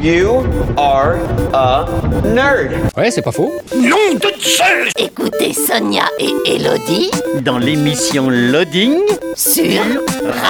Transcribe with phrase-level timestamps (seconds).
[0.00, 0.46] You
[0.76, 1.16] are
[1.52, 1.86] a
[2.24, 2.70] nerd.
[2.96, 3.52] Ouais, c'est pas faux.
[3.74, 7.10] Nom de Zeus Écoutez Sonia et Elodie
[7.42, 9.00] Dans l'émission Loading
[9.34, 9.82] sur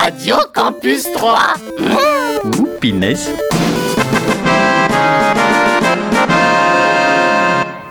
[0.02, 1.38] Radio Campus 3.
[2.44, 3.30] Ouh, pinesse.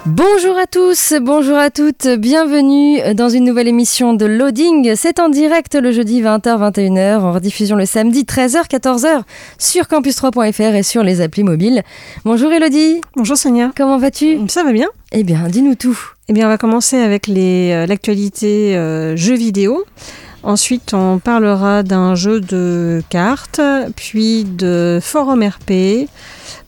[0.09, 4.95] Bonjour à tous, bonjour à toutes, bienvenue dans une nouvelle émission de Loading.
[4.95, 9.23] C'est en direct le jeudi 20h-21h, en rediffusion le samedi 13h-14h
[9.59, 11.83] sur campus3.fr et sur les applis mobiles.
[12.23, 13.01] Bonjour Elodie.
[13.17, 13.73] Bonjour Sonia.
[13.75, 14.37] Comment vas-tu?
[14.47, 14.87] Ça va bien?
[15.11, 15.99] Eh bien, dis-nous tout.
[16.29, 19.83] Eh bien, on va commencer avec euh, l'actualité euh, jeux vidéo.
[20.41, 23.59] Ensuite, on parlera d'un jeu de cartes,
[23.97, 26.07] puis de forum RP,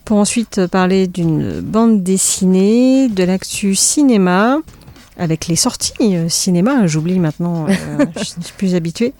[0.09, 4.57] pour ensuite parler d'une bande dessinée, de l'actu cinéma,
[5.19, 9.13] avec les sorties euh, cinéma, j'oublie maintenant, euh, je suis plus habituée.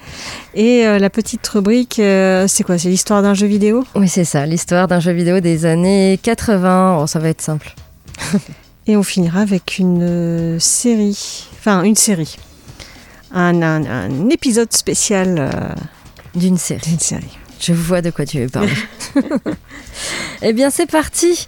[0.55, 2.79] Et euh, la petite rubrique, euh, c'est quoi?
[2.79, 3.85] C'est l'histoire d'un jeu vidéo?
[3.93, 6.97] Oui, c'est ça, l'histoire d'un jeu vidéo des années 80.
[6.99, 7.75] Oh, ça va être simple.
[8.87, 12.35] Et on finira avec une série, enfin une série,
[13.31, 15.51] un, un- un épisode spécial
[16.33, 16.81] D'une série.
[16.89, 17.37] d'une série.
[17.59, 18.71] Je vois de quoi tu veux parler.
[20.41, 21.47] eh bien, c'est parti.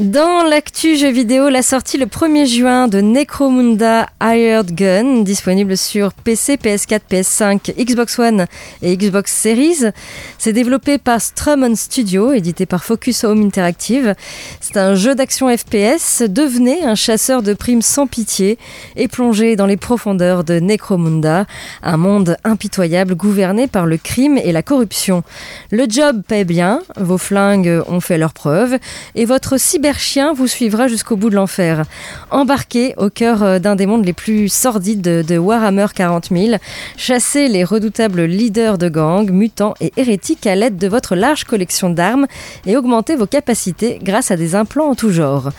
[0.00, 6.12] Dans l'actu jeu vidéo, la sortie le 1er juin de Necromunda Hired Gun, disponible sur
[6.12, 8.46] PC, PS4, PS5, Xbox One
[8.82, 9.92] et Xbox Series.
[10.38, 14.16] C'est développé par Strumon Studio, édité par Focus Home Interactive.
[14.60, 16.24] C'est un jeu d'action FPS.
[16.28, 18.58] Devenez un chasseur de primes sans pitié
[18.96, 21.46] et plongez dans les profondeurs de Necromunda,
[21.84, 25.22] un monde impitoyable gouverné par le crime et la corruption.
[25.70, 28.78] Le job paie bien, vos flingues ont fait leurs preuves
[29.14, 31.84] et votre cyberchien vous suivra jusqu'au bout de l'enfer.
[32.30, 36.58] Embarqué au cœur euh, d'un des mondes les plus sordides de, de Warhammer 40 000,
[36.96, 41.90] chassez les redoutables leaders de gangs, mutants et hérétiques à l'aide de votre large collection
[41.90, 42.26] d'armes
[42.66, 45.50] et augmentez vos capacités grâce à des implants en tout genre.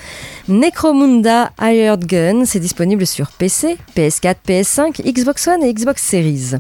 [0.48, 6.52] Necromunda Hired Gun, c'est disponible sur PC, PS4, PS5, Xbox One et Xbox Series.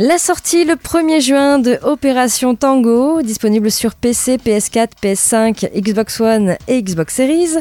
[0.00, 6.56] La sortie le 1er juin de Opération Tango, disponible sur PC, PS4, PS5, Xbox One
[6.68, 7.56] et Xbox Series.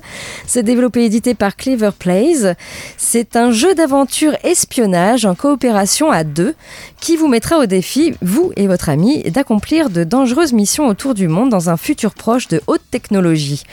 [0.46, 2.53] C'est développé et édité par Clever Plays.
[2.96, 6.53] C'est un jeu d'aventure espionnage en coopération à deux
[7.02, 11.28] qui vous mettra au défi, vous et votre ami, d'accomplir de dangereuses missions autour du
[11.28, 13.64] monde dans un futur proche de haute technologie.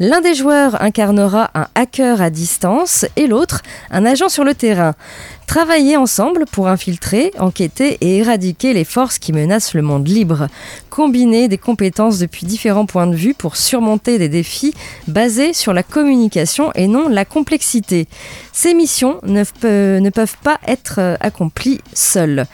[0.00, 3.62] L'un des joueurs incarnera un hacker à distance et l'autre
[3.92, 4.96] un agent sur le terrain.
[5.48, 10.48] Travailler ensemble pour infiltrer, enquêter et éradiquer les forces qui menacent le monde libre.
[10.90, 14.74] Combiner des compétences depuis différents points de vue pour surmonter des défis
[15.06, 18.08] basés sur la communication et non la complexité.
[18.52, 19.42] Ces missions ne,
[20.00, 22.44] ne peuvent pas être euh, accomplies seules.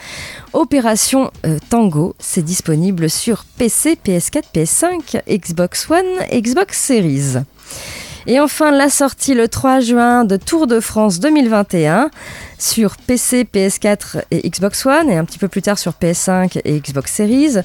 [0.52, 7.38] Opération euh, Tango, c'est disponible sur PC, PS4, PS5, Xbox One, Xbox Series.
[8.26, 12.10] Et enfin, la sortie le 3 juin de Tour de France 2021
[12.58, 16.80] sur PC, PS4 et Xbox One et un petit peu plus tard sur PS5 et
[16.80, 17.56] Xbox Series.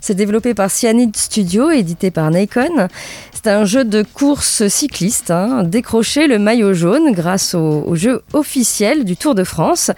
[0.00, 2.88] C'est développé par Cyanide Studio, édité par Nikon.
[3.34, 5.30] C'est un jeu de course cycliste.
[5.30, 5.64] Hein.
[5.64, 9.90] Décrochez le maillot jaune grâce au, au jeu officiel du Tour de France.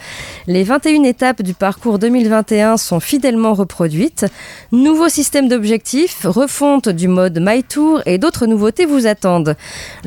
[0.49, 4.27] Les 21 étapes du parcours 2021 sont fidèlement reproduites.
[4.73, 9.55] Nouveau système d'objectifs, refonte du mode My Tour et d'autres nouveautés vous attendent.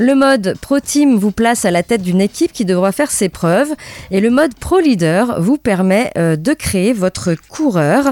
[0.01, 3.29] Le mode Pro Team vous place à la tête d'une équipe qui devra faire ses
[3.29, 3.71] preuves
[4.09, 8.05] et le mode Pro Leader vous permet euh, de créer votre coureur,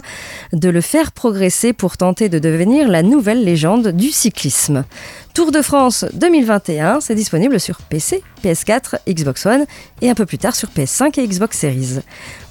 [0.53, 4.85] de le faire progresser pour tenter de devenir la nouvelle légende du cyclisme.
[5.33, 9.65] Tour de France 2021, c'est disponible sur PC, PS4, Xbox One
[10.03, 12.01] et un peu plus tard sur PS5 et Xbox Series.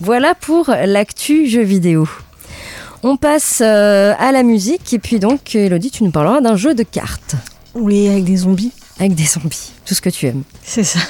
[0.00, 2.08] Voilà pour l'actu jeu vidéo.
[3.05, 6.75] On passe euh, à la musique et puis donc Elodie, tu nous parleras d'un jeu
[6.75, 7.37] de cartes
[7.76, 8.73] Oui, avec des zombies.
[8.99, 10.43] Avec des zombies, tout ce que tu aimes.
[10.62, 11.00] C'est ça.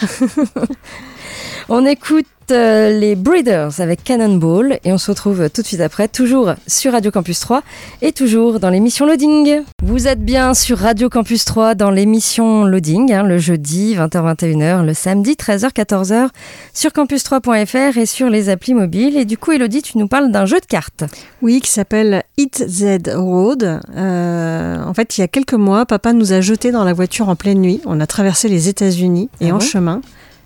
[1.70, 6.08] On écoute euh, les Breeders avec Cannonball et on se retrouve tout de suite après,
[6.08, 7.62] toujours sur Radio Campus 3
[8.00, 9.64] et toujours dans l'émission Loading.
[9.82, 14.94] Vous êtes bien sur Radio Campus 3 dans l'émission Loading, hein, le jeudi 20h-21h, le
[14.94, 16.30] samedi 13h-14h
[16.72, 19.18] sur campus3.fr et sur les applis mobiles.
[19.18, 21.04] Et du coup, Elodie, tu nous parles d'un jeu de cartes.
[21.42, 23.82] Oui, qui s'appelle Hit Z Road.
[23.94, 27.28] Euh, en fait, il y a quelques mois, papa nous a jetés dans la voiture
[27.28, 27.82] en pleine nuit.
[27.84, 30.00] On a traversé les États-Unis et Ah en bon chemin,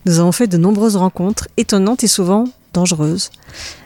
[0.05, 3.31] nous avons fait de nombreuses rencontres étonnantes et souvent dangereuse.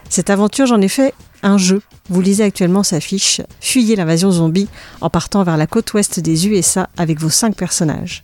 [0.09, 1.81] Cette aventure, j'en ai fait un jeu.
[2.09, 4.67] Vous lisez actuellement sa fiche Fuyez l'invasion zombie
[5.01, 8.23] en partant vers la côte ouest des USA avec vos cinq personnages.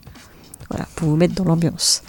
[0.70, 2.04] Voilà, pour vous mettre dans l'ambiance.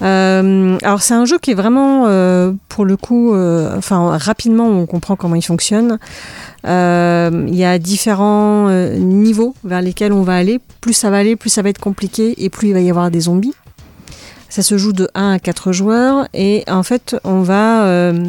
[0.00, 4.66] Euh, alors c'est un jeu qui est vraiment, euh, pour le coup, euh, enfin rapidement
[4.66, 5.98] on comprend comment il fonctionne.
[6.66, 10.60] Euh, il y a différents niveaux vers lesquels on va aller.
[10.80, 13.10] Plus ça va aller, plus ça va être compliqué et plus il va y avoir
[13.10, 13.54] des zombies.
[14.52, 18.26] Ça se joue de 1 à 4 joueurs et en fait on va euh,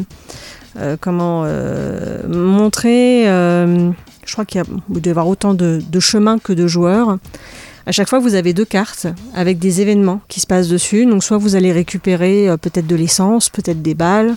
[0.78, 3.24] euh, comment euh, montrer.
[3.26, 7.18] je crois qu'il y vous devez avoir autant de, chemins que de joueurs.
[7.84, 11.04] À chaque fois, vous avez deux cartes avec des événements qui se passent dessus.
[11.04, 14.34] Donc, soit vous allez récupérer peut-être de l'essence, peut-être des balles,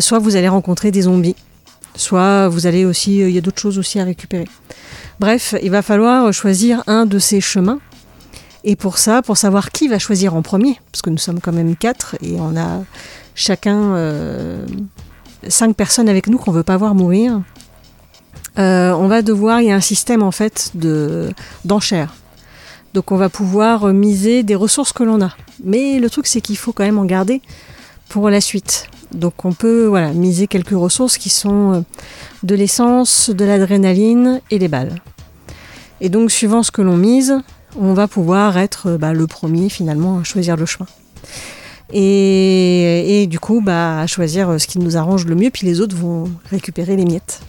[0.00, 1.36] soit vous allez rencontrer des zombies,
[1.94, 4.48] soit vous allez aussi, il y a d'autres choses aussi à récupérer.
[5.20, 7.78] Bref, il va falloir choisir un de ces chemins.
[8.64, 11.52] Et pour ça, pour savoir qui va choisir en premier, parce que nous sommes quand
[11.52, 12.82] même quatre et on a
[13.34, 14.66] chacun euh,
[15.48, 17.42] cinq personnes avec nous qu'on veut pas voir mourir.
[18.58, 21.30] euh, on va devoir, il y a un système en fait de.
[22.94, 25.36] Donc on va pouvoir miser des ressources que l'on a.
[25.62, 27.42] Mais le truc c'est qu'il faut quand même en garder
[28.08, 28.88] pour la suite.
[29.12, 31.80] Donc on peut voilà, miser quelques ressources qui sont euh,
[32.44, 35.02] de l'essence, de l'adrénaline et des balles.
[36.00, 37.42] Et donc suivant ce que l'on mise,
[37.78, 40.86] on va pouvoir être euh, bah, le premier finalement à choisir le chemin.
[41.92, 45.80] Et, du coup, bah, à choisir euh, ce qui nous arrange le mieux, puis les
[45.80, 47.40] autres vont récupérer les miettes.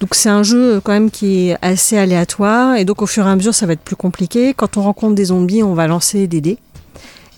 [0.00, 3.30] Donc c'est un jeu quand même qui est assez aléatoire, et donc au fur et
[3.30, 4.54] à mesure ça va être plus compliqué.
[4.54, 6.58] Quand on rencontre des zombies, on va lancer des dés.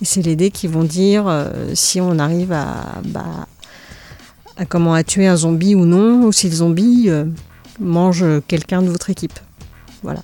[0.01, 3.47] Et c'est les dés qui vont dire euh, si on arrive à, bah,
[4.55, 7.09] à comment à tuer un zombie ou non, ou si le zombie
[7.81, 9.37] mange quelqu'un de votre équipe.
[10.01, 10.21] Voilà.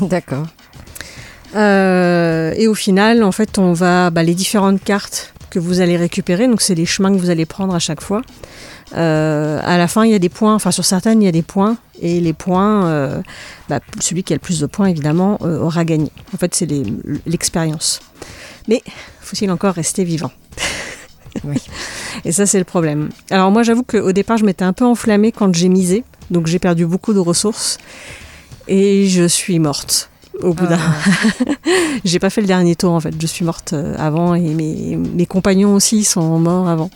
[0.00, 0.46] D'accord.
[1.56, 5.96] Euh, et au final, en fait, on va bah, les différentes cartes que vous allez
[5.96, 6.46] récupérer.
[6.46, 8.22] Donc, c'est les chemins que vous allez prendre à chaque fois.
[8.96, 10.54] Euh, à la fin, il y a des points.
[10.54, 11.76] Enfin, sur certaines, il y a des points.
[12.00, 13.22] Et les points, euh,
[13.68, 16.10] bah, celui qui a le plus de points, évidemment, euh, aura gagné.
[16.34, 16.68] En fait, c'est
[17.26, 18.00] l'expérience.
[18.68, 18.82] Mais
[19.20, 20.32] faut-il encore rester vivant?
[21.44, 21.56] Oui.
[22.24, 23.10] Et ça, c'est le problème.
[23.30, 26.04] Alors, moi, j'avoue qu'au départ, je m'étais un peu enflammée quand j'ai misé.
[26.30, 27.78] Donc, j'ai perdu beaucoup de ressources.
[28.68, 30.09] Et je suis morte
[30.42, 30.78] au bout d'un.
[32.04, 34.96] J'ai pas fait le dernier tour en fait, je suis morte euh, avant et mes,
[34.96, 36.90] mes compagnons aussi sont morts avant.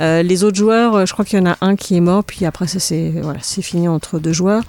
[0.00, 2.24] Euh, les autres joueurs, euh, je crois qu'il y en a un qui est mort,
[2.24, 4.62] puis après c'est voilà, c'est fini entre deux joueurs.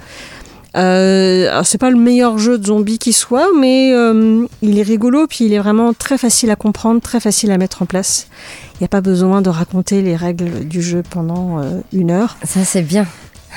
[0.75, 5.27] Euh, c'est pas le meilleur jeu de zombies qui soit, mais euh, il est rigolo,
[5.27, 8.27] puis il est vraiment très facile à comprendre, très facile à mettre en place.
[8.75, 12.37] Il n'y a pas besoin de raconter les règles du jeu pendant euh, une heure.
[12.43, 13.05] Ça, c'est bien.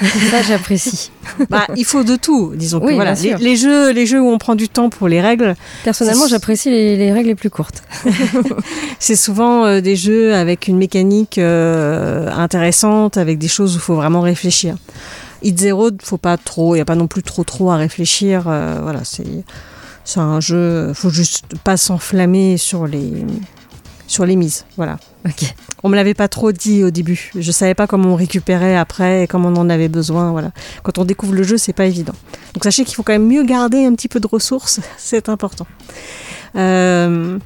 [0.30, 1.10] Ça, j'apprécie.
[1.48, 4.54] Bah, il faut de tout, disons que voilà, les, jeux, les jeux où on prend
[4.54, 5.54] du temps pour les règles,
[5.84, 7.82] Personnellement, j'apprécie les, les règles les plus courtes.
[8.98, 13.82] C'est souvent euh, des jeux avec une mécanique euh, intéressante, avec des choses où il
[13.82, 14.76] faut vraiment réfléchir.
[15.42, 18.44] Hit Zero, faut pas trop, il n'y a pas non plus trop trop à réfléchir.
[18.48, 19.44] euh, voilà, c'est
[20.04, 23.12] c'est un jeu, faut juste pas s'enflammer sur les
[24.06, 24.64] sur les mises.
[24.76, 24.98] Voilà.
[25.24, 25.54] Ok.
[25.82, 27.30] On me l'avait pas trop dit au début.
[27.36, 30.30] Je savais pas comment on récupérait après et comment on en avait besoin.
[30.30, 30.52] Voilà.
[30.82, 32.14] Quand on découvre le jeu, c'est pas évident.
[32.54, 34.80] Donc sachez qu'il faut quand même mieux garder un petit peu de ressources.
[34.96, 35.66] c'est important.
[36.56, 37.38] Euh,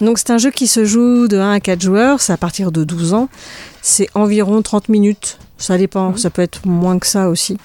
[0.00, 2.20] donc c'est un jeu qui se joue de 1 à 4 joueurs.
[2.20, 3.28] C'est à partir de 12 ans.
[3.82, 5.38] C'est environ 30 minutes.
[5.58, 6.16] Ça dépend.
[6.16, 7.58] Ça peut être moins que ça aussi.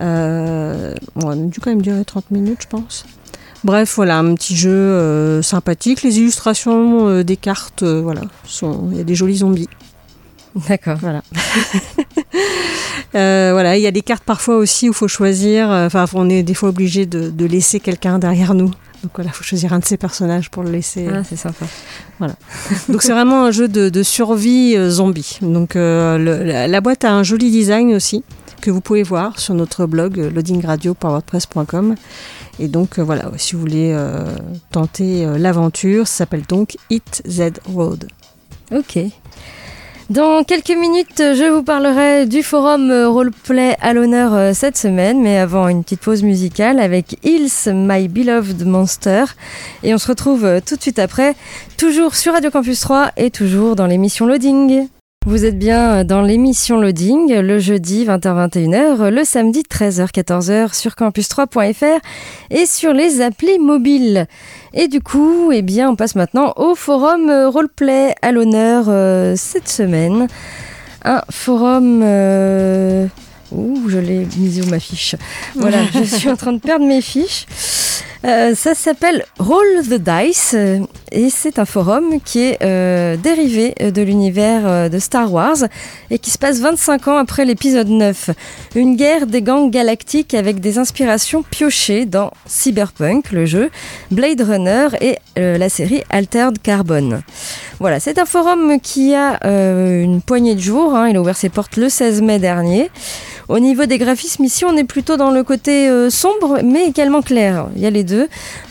[0.00, 3.06] Euh, on a dû quand même durer 30 minutes, je pense.
[3.64, 6.02] Bref, voilà, un petit jeu euh, sympathique.
[6.02, 9.68] Les illustrations euh, des cartes, euh, voilà, sont- il y a des jolis zombies.
[10.68, 10.96] D'accord.
[11.00, 11.22] Voilà.
[13.12, 15.68] Voilà, il y a des cartes parfois aussi où il faut choisir.
[15.70, 18.70] Enfin, on est des fois obligé de, de laisser quelqu'un derrière nous.
[19.02, 21.08] Donc voilà, il faut choisir un de ces personnages pour le laisser.
[21.10, 21.64] Ah, c'est sympa.
[22.90, 25.38] Donc c'est vraiment un jeu de, de survie zombie.
[25.40, 28.22] Donc le- la, la boîte a un joli design aussi
[28.60, 31.94] que vous pouvez voir sur notre blog loadingradio.wordpress.com.
[32.58, 34.24] Et donc euh, voilà, si vous voulez euh,
[34.70, 38.08] tenter euh, l'aventure, ça s'appelle donc Hit Z Road.
[38.74, 38.98] Ok.
[40.08, 45.66] Dans quelques minutes, je vous parlerai du forum roleplay à l'honneur cette semaine, mais avant
[45.66, 49.24] une petite pause musicale avec Hills, My Beloved Monster.
[49.82, 51.34] Et on se retrouve tout de suite après,
[51.76, 54.86] toujours sur Radio Campus 3 et toujours dans l'émission Loading.
[55.26, 62.00] Vous êtes bien dans l'émission Loading, le jeudi 20h-21h, le samedi 13h-14h sur campus3.fr
[62.50, 64.28] et sur les applis mobiles.
[64.72, 69.34] Et du coup, eh bien, on passe maintenant au forum euh, roleplay à l'honneur euh,
[69.36, 70.28] cette semaine.
[71.04, 73.08] Un forum euh,
[73.50, 75.16] Ouh, je l'ai mis où ma fiche
[75.56, 77.46] Voilà, je suis en train de perdre mes fiches.
[78.24, 80.80] Euh, ça s'appelle Roll the Dice euh,
[81.12, 85.56] et c'est un forum qui est euh, dérivé de l'univers de Star Wars
[86.10, 88.30] et qui se passe 25 ans après l'épisode 9.
[88.74, 93.70] Une guerre des gangs galactiques avec des inspirations piochées dans Cyberpunk, le jeu,
[94.10, 97.22] Blade Runner et la série Altered Carbon.
[97.78, 100.94] Voilà, c'est un forum qui a une poignée de jours.
[100.94, 101.08] Hein.
[101.08, 102.90] il a ouvert ses portes le 16 mai dernier.
[103.48, 107.68] Au niveau des graphismes, ici, on est plutôt dans le côté sombre, mais également clair.
[107.76, 108.04] Il y a les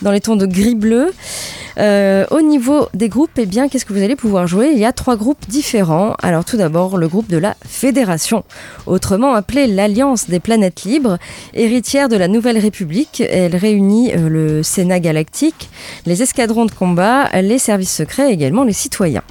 [0.02, 1.12] dans les tons de gris-bleu.
[1.78, 4.70] Euh, au niveau des groupes, eh bien, qu'est-ce que vous allez pouvoir jouer?
[4.72, 6.16] Il y a trois groupes différents.
[6.22, 8.44] Alors, tout d'abord, le groupe de la Fédération,
[8.86, 11.18] autrement appelé l'Alliance des planètes libres,
[11.54, 13.22] héritière de la Nouvelle République.
[13.30, 15.70] Elle réunit euh, le Sénat galactique,
[16.06, 19.24] les escadrons de combat, les services secrets et également les citoyens.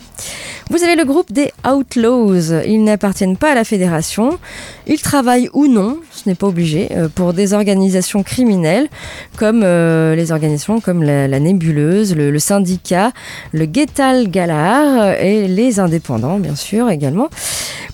[0.70, 2.62] Vous avez le groupe des Outlaws.
[2.66, 4.38] Ils n'appartiennent pas à la fédération.
[4.86, 8.88] Ils travaillent ou non, ce n'est pas obligé, euh, pour des organisations criminelles
[9.36, 13.12] comme euh, les organisations comme la, Nébuleuse, le, syndicat,
[13.52, 17.28] le Getal Galar et les indépendants, bien sûr, également.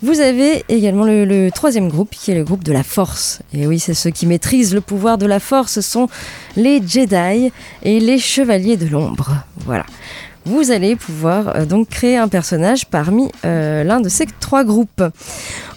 [0.02, 3.40] Vous avez également le, le, troisième groupe qui est le groupe de la Force.
[3.52, 6.08] Et oui, c'est ceux qui maîtrisent le pouvoir de la Force, ce sont
[6.56, 7.50] les Jedi
[7.82, 9.34] et les Chevaliers de l'Ombre.
[9.66, 9.84] Voilà
[10.50, 15.04] vous allez pouvoir euh, donc créer un personnage parmi euh, l'un de ces trois groupes.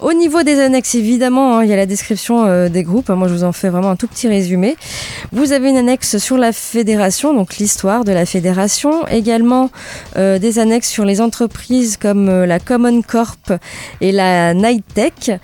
[0.02, 3.10] Au niveau des annexes, évidemment, hein, il y a la description euh, des groupes.
[3.10, 4.76] Moi, je vous en fais vraiment un tout petit résumé.
[5.32, 9.08] Vous avez une annexe sur la fédération, donc l'histoire de la fédération.
[9.08, 9.70] Également
[10.16, 13.54] des annexes sur les entreprises comme la Common Corp
[14.02, 15.40] et la Night Tech.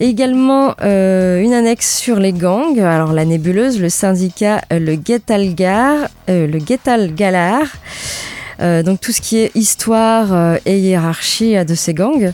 [0.00, 6.58] Également une annexe sur les gangs, alors la nébuleuse, le syndicat, le Getalgar, le
[8.82, 12.32] donc tout ce qui est histoire euh, et hiérarchie de ces gangs.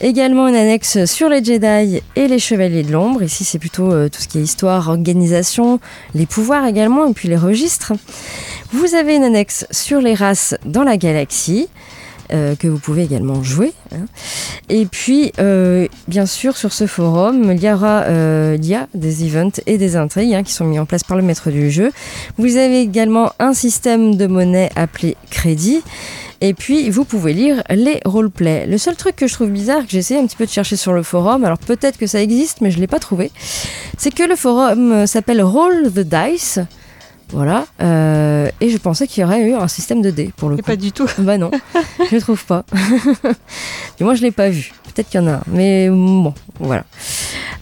[0.00, 3.22] Également une annexe sur les Jedi et les Chevaliers de l'Ombre.
[3.22, 5.80] Ici c'est plutôt euh, tout ce qui est histoire, organisation,
[6.14, 7.92] les pouvoirs également et puis les registres.
[8.72, 11.68] Vous avez une annexe sur les races dans la galaxie.
[12.32, 13.74] Euh, que vous pouvez également jouer.
[13.92, 14.06] Hein.
[14.70, 19.60] Et puis, euh, bien sûr, sur ce forum, il y aura euh, a des events
[19.66, 21.92] et des intrigues hein, qui sont mis en place par le maître du jeu.
[22.38, 25.82] Vous avez également un système de monnaie appelé crédit.
[26.40, 28.66] Et puis, vous pouvez lire les roleplays.
[28.66, 30.76] Le seul truc que je trouve bizarre, que j'ai essayé un petit peu de chercher
[30.76, 33.30] sur le forum, alors peut-être que ça existe, mais je ne l'ai pas trouvé,
[33.98, 36.60] c'est que le forum s'appelle Roll the Dice.
[37.30, 37.66] Voilà.
[37.82, 40.62] Euh, et je pensais qu'il y aurait eu un système de dés pour le et
[40.62, 41.08] pas du tout.
[41.18, 41.50] Bah non,
[42.10, 42.64] je ne trouve pas.
[44.00, 44.72] et moi, je l'ai pas vu.
[44.84, 45.42] Peut-être qu'il y en a un.
[45.46, 46.84] Mais bon, voilà.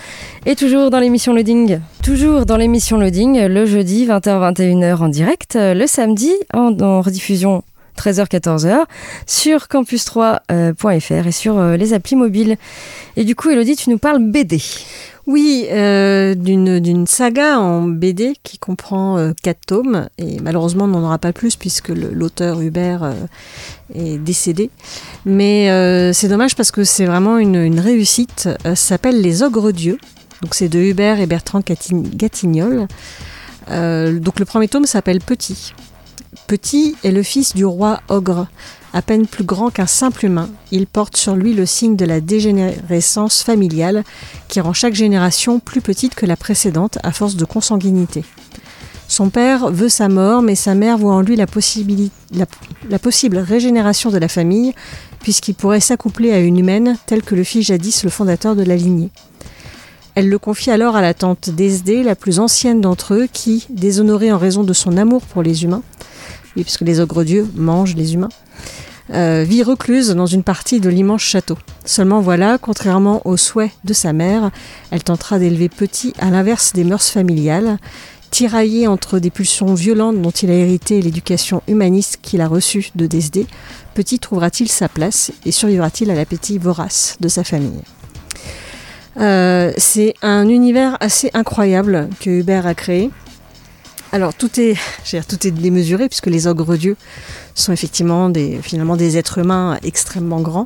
[0.47, 1.79] et toujours dans l'émission Loading.
[2.03, 7.63] Toujours dans l'émission Loading, le jeudi 20h-21h en direct, le samedi en, en rediffusion
[7.97, 8.85] 13h-14h
[9.27, 12.57] sur campus3.fr et sur les applis mobiles.
[13.17, 14.61] Et du coup, Elodie, tu nous parles BD.
[15.29, 21.03] Oui, euh, d'une saga en BD qui comprend euh, quatre tomes et malheureusement on n'en
[21.03, 23.13] aura pas plus puisque l'auteur Hubert euh,
[23.93, 24.71] est décédé.
[25.25, 25.67] Mais
[26.13, 28.49] c'est dommage parce que c'est vraiment une, réussite.
[28.63, 29.99] ça s'appelle Les Ogres Dieux.
[30.41, 32.87] Donc c'est de Hubert et Bertrand Gatignol.
[33.67, 35.75] Donc le premier tome s'appelle Petit.
[36.47, 38.47] Petit est le fils du roi ogre,
[38.93, 40.49] à peine plus grand qu'un simple humain.
[40.71, 44.03] Il porte sur lui le signe de la dégénérescence familiale
[44.47, 48.23] qui rend chaque génération plus petite que la précédente à force de consanguinité.
[49.09, 54.19] Son père veut sa mort, mais sa mère voit en lui la, possible régénération de
[54.19, 54.75] la famille,
[55.19, 58.75] puisqu'il pourrait s'accoupler à une humaine, telle que le fit jadis le fondateur de la
[58.75, 59.09] lignée.
[60.13, 64.31] Elle le confie alors à la tante Desdée, la plus ancienne d'entre eux, qui, déshonorée
[64.31, 65.81] en raison de son amour pour les humains,
[66.55, 68.29] oui, puisque les ogres-dieux mangent les humains,
[69.13, 71.57] euh, vit recluse dans une partie de l'immense château.
[71.85, 74.51] Seulement voilà, contrairement aux souhaits de sa mère,
[74.91, 77.77] elle tentera d'élever petit à l'inverse des mœurs familiales,
[78.31, 83.07] tiraillé entre des pulsions violentes dont il a hérité l'éducation humaniste qu'il a reçue de
[83.07, 83.47] Desdée,
[83.99, 87.81] Petit trouvera-t-il sa place et survivra-t-il à l'appétit vorace de sa famille?
[89.19, 93.09] Euh, C'est un univers assez incroyable que Hubert a créé.
[94.11, 94.75] Alors tout est,
[95.05, 96.97] dire, tout est démesuré puisque les ogres dieux
[97.53, 100.65] sont effectivement des, finalement des êtres humains extrêmement grands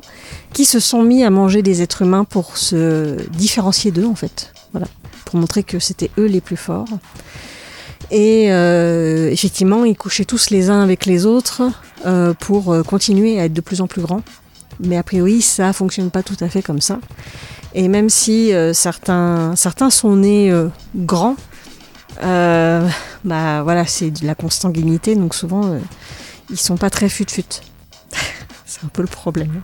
[0.52, 4.52] qui se sont mis à manger des êtres humains pour se différencier d'eux en fait.
[4.72, 4.86] Voilà,
[5.26, 6.88] pour montrer que c'était eux les plus forts.
[8.10, 11.62] Et euh, effectivement, ils couchaient tous les uns avec les autres
[12.06, 14.22] euh, pour euh, continuer à être de plus en plus grands.
[14.80, 16.98] Mais a priori, ça fonctionne pas tout à fait comme ça.
[17.74, 20.52] Et même si euh, certains, certains sont nés
[20.94, 21.36] grands,
[22.22, 22.88] euh,
[23.24, 25.78] bah voilà, c'est de la consanguinité, donc souvent euh,
[26.50, 27.42] ils sont pas très fut-fut.
[28.66, 29.62] c'est un peu le problème.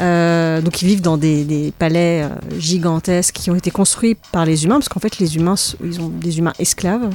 [0.00, 2.28] Euh, donc ils vivent dans des, des palais euh,
[2.58, 5.54] gigantesques qui ont été construits par les humains, parce qu'en fait les humains,
[5.84, 7.10] ils ont des humains esclaves.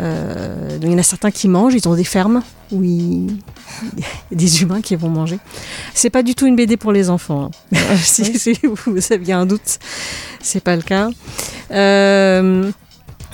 [0.00, 2.42] Euh, donc il y en a certains qui mangent, ils ont des fermes
[2.72, 3.36] où il
[3.92, 5.38] il y a des humains qui vont manger.
[5.92, 7.50] C'est pas du tout une BD pour les enfants.
[7.74, 7.96] hein.
[7.96, 9.78] si, si vous aviez un doute,
[10.40, 11.10] c'est pas le cas.
[11.70, 12.70] Euh,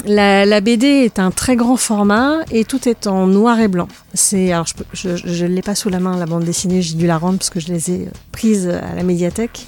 [0.06, 3.88] la, BD est un très grand format et tout est en noir et blanc.
[4.14, 7.18] C'est alors je ne l'ai pas sous la main la bande dessinée, j'ai dû la
[7.18, 9.66] rendre parce que je les ai prises à la médiathèque.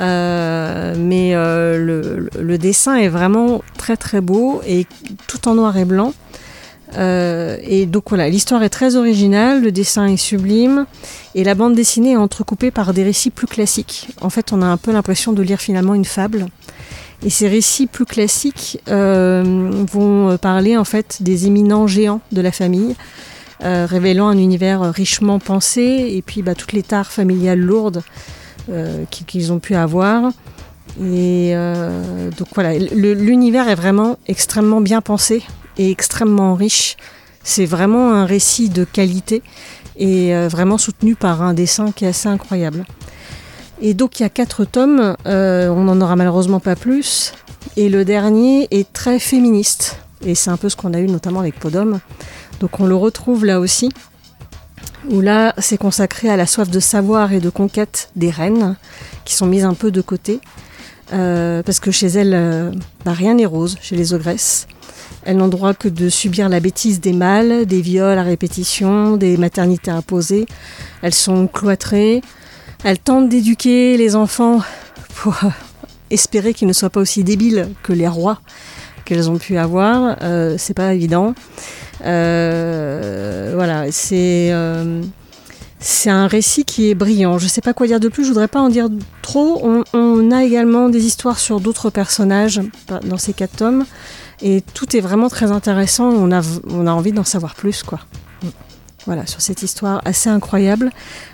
[0.00, 4.86] Euh, mais euh, le, le dessin est vraiment très très beau et
[5.28, 6.12] tout en noir et blanc.
[6.96, 10.86] Euh, et donc voilà, l'histoire est très originale, le dessin est sublime
[11.34, 14.08] et la bande dessinée est entrecoupée par des récits plus classiques.
[14.20, 16.46] En fait, on a un peu l'impression de lire finalement une fable.
[17.24, 22.52] Et ces récits plus classiques euh, vont parler en fait des éminents géants de la
[22.52, 22.94] famille,
[23.62, 28.02] euh, révélant un univers richement pensé et puis bah, toutes les tares familiales lourdes
[28.70, 30.32] euh, qu'ils ont pu avoir.
[31.02, 31.54] Et
[32.38, 35.42] donc voilà, l'univers est vraiment extrêmement bien pensé
[35.76, 36.96] et extrêmement riche.
[37.42, 39.42] C'est vraiment un récit de qualité
[39.96, 42.84] et vraiment soutenu par un dessin qui est assez incroyable.
[43.80, 47.32] Et donc il y a quatre tomes, euh, on n'en aura malheureusement pas plus.
[47.76, 49.98] Et le dernier est très féministe.
[50.24, 52.00] Et c'est un peu ce qu'on a eu notamment avec Podom.
[52.60, 53.90] Donc on le retrouve là aussi.
[55.10, 58.76] Où là c'est consacré à la soif de savoir et de conquête des reines,
[59.24, 60.40] qui sont mises un peu de côté.
[61.12, 62.70] Euh, parce que chez elles, euh,
[63.04, 64.66] bah, rien n'est rose, chez les ogresses.
[65.24, 69.36] Elles n'ont droit que de subir la bêtise des mâles, des viols à répétition, des
[69.36, 70.46] maternités imposées.
[71.02, 72.22] Elles sont cloîtrées.
[72.84, 74.60] Elles tentent d'éduquer les enfants
[75.16, 75.48] pour euh,
[76.10, 78.40] espérer qu'ils ne soient pas aussi débiles que les rois
[79.06, 80.18] qu'elles ont pu avoir.
[80.20, 81.34] Euh, c'est pas évident.
[82.04, 84.50] Euh, voilà, c'est
[86.10, 87.38] un récit qui est brillant.
[87.38, 88.24] Je sais pas quoi dire de plus.
[88.24, 88.88] Je voudrais pas en dire
[89.22, 89.60] trop.
[89.62, 92.60] On, on a également des histoires sur d'autres personnages
[93.02, 93.86] dans ces quatre tomes.
[94.42, 96.10] Et tout est vraiment très intéressant.
[96.10, 98.00] On a, on a envie d'en savoir plus, quoi.
[99.06, 100.90] Voilà, sur cette histoire assez incroyable.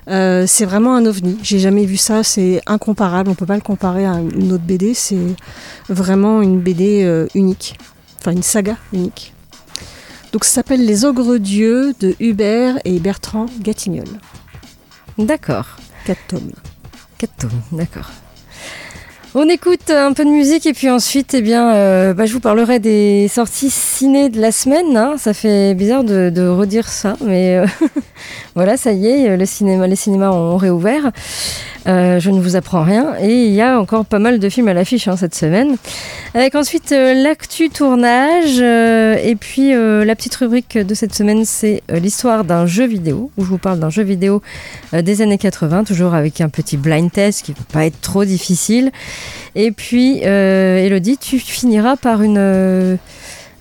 [0.08, 1.38] Euh, c'est vraiment un ovni.
[1.42, 2.22] J'ai jamais vu ça.
[2.24, 3.30] C'est incomparable.
[3.30, 4.94] On peut pas le comparer à une autre BD.
[4.94, 5.18] C'est
[5.88, 7.78] vraiment une BD euh, unique.
[8.18, 9.34] Enfin, une saga unique.
[10.32, 14.08] Donc, ça s'appelle Les Ogres Dieux de Hubert et Bertrand Gatignol.
[15.18, 15.76] D'accord.
[16.04, 16.52] Quatre tomes.
[17.18, 18.10] Quatre tomes, d'accord.
[19.32, 22.40] On écoute un peu de musique et puis ensuite, eh bien, euh, bah, je vous
[22.40, 24.96] parlerai des sorties ciné de la semaine.
[24.96, 25.14] hein.
[25.18, 27.66] Ça fait bizarre de, redire ça, mais euh,
[28.56, 31.12] voilà, ça y est, le cinéma, les cinémas ont réouvert.
[31.86, 34.68] Euh, je ne vous apprends rien et il y a encore pas mal de films
[34.68, 35.76] à l'affiche hein, cette semaine.
[36.34, 41.82] Avec ensuite euh, l'actu tournage euh, et puis la petite rubrique de cette semaine, c'est
[41.90, 44.42] l'histoire d'un jeu vidéo où je vous parle d'un jeu vidéo
[44.92, 48.24] des années 80, toujours avec un petit blind test qui ne va pas être trop
[48.24, 48.90] difficile.
[49.54, 52.98] Et puis, Elodie, tu finiras par une,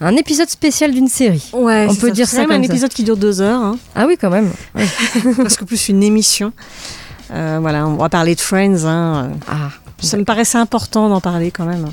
[0.02, 1.50] un épisode spécial d'une série.
[1.54, 2.72] Ouais, On peut dire ça même comme un ça.
[2.74, 3.62] épisode qui dure deux heures.
[3.62, 3.78] hein.
[3.96, 4.50] Ah oui, quand même.
[4.76, 4.86] Ouais.
[5.38, 6.52] parce que plus une émission.
[7.32, 8.86] Euh, voilà, on va parler de Friends.
[8.86, 9.32] hein.
[9.48, 9.70] Ah.
[10.02, 11.88] Ça me paraissait important d'en parler quand même.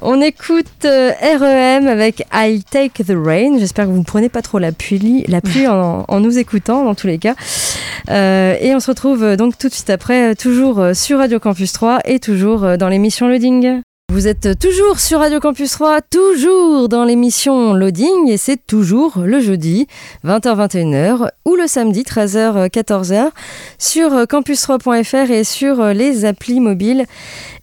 [0.00, 3.58] On écoute euh, REM avec I'll Take the Rain.
[3.58, 6.84] J'espère que vous ne prenez pas trop la pluie, la pluie en, en nous écoutant,
[6.84, 7.34] dans tous les cas.
[8.10, 11.40] Euh, et on se retrouve euh, donc tout de suite après, euh, toujours sur Radio
[11.40, 13.80] Campus 3 et toujours dans l'émission Loading.
[14.10, 19.38] Vous êtes toujours sur Radio Campus 3, toujours dans l'émission Loading et c'est toujours le
[19.38, 19.86] jeudi
[20.24, 23.28] 20h-21h ou le samedi 13h-14h
[23.76, 27.04] sur euh, campus3.fr et sur les applis mobiles.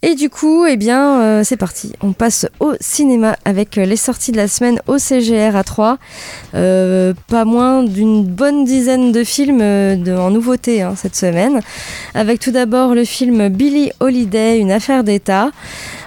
[0.02, 1.92] Et du coup, eh bien, euh, c'est parti.
[2.00, 5.98] On passe au cinéma avec les sorties de la semaine au CGR à 3.
[6.54, 11.60] Euh, pas moins d'une bonne dizaine de films euh, en nouveauté hein, cette semaine.
[12.14, 15.50] Avec tout d'abord le film Billy Holiday, une affaire d'État.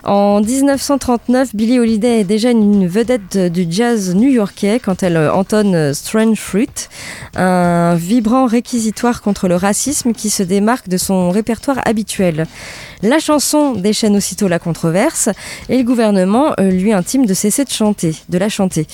[0.04, 5.94] En 1939, Billie Holiday est déjà une vedette du jazz new-yorkais quand elle euh, entonne
[5.94, 6.68] Strange Fruit,
[7.36, 12.48] un vibrant réquisitoire contre le racisme qui se démarque de son répertoire habituel.
[13.02, 15.30] La chanson déchaîne aussitôt la controverse
[15.70, 18.88] et le gouvernement euh, lui intime de cesser de chanter, de la chanter.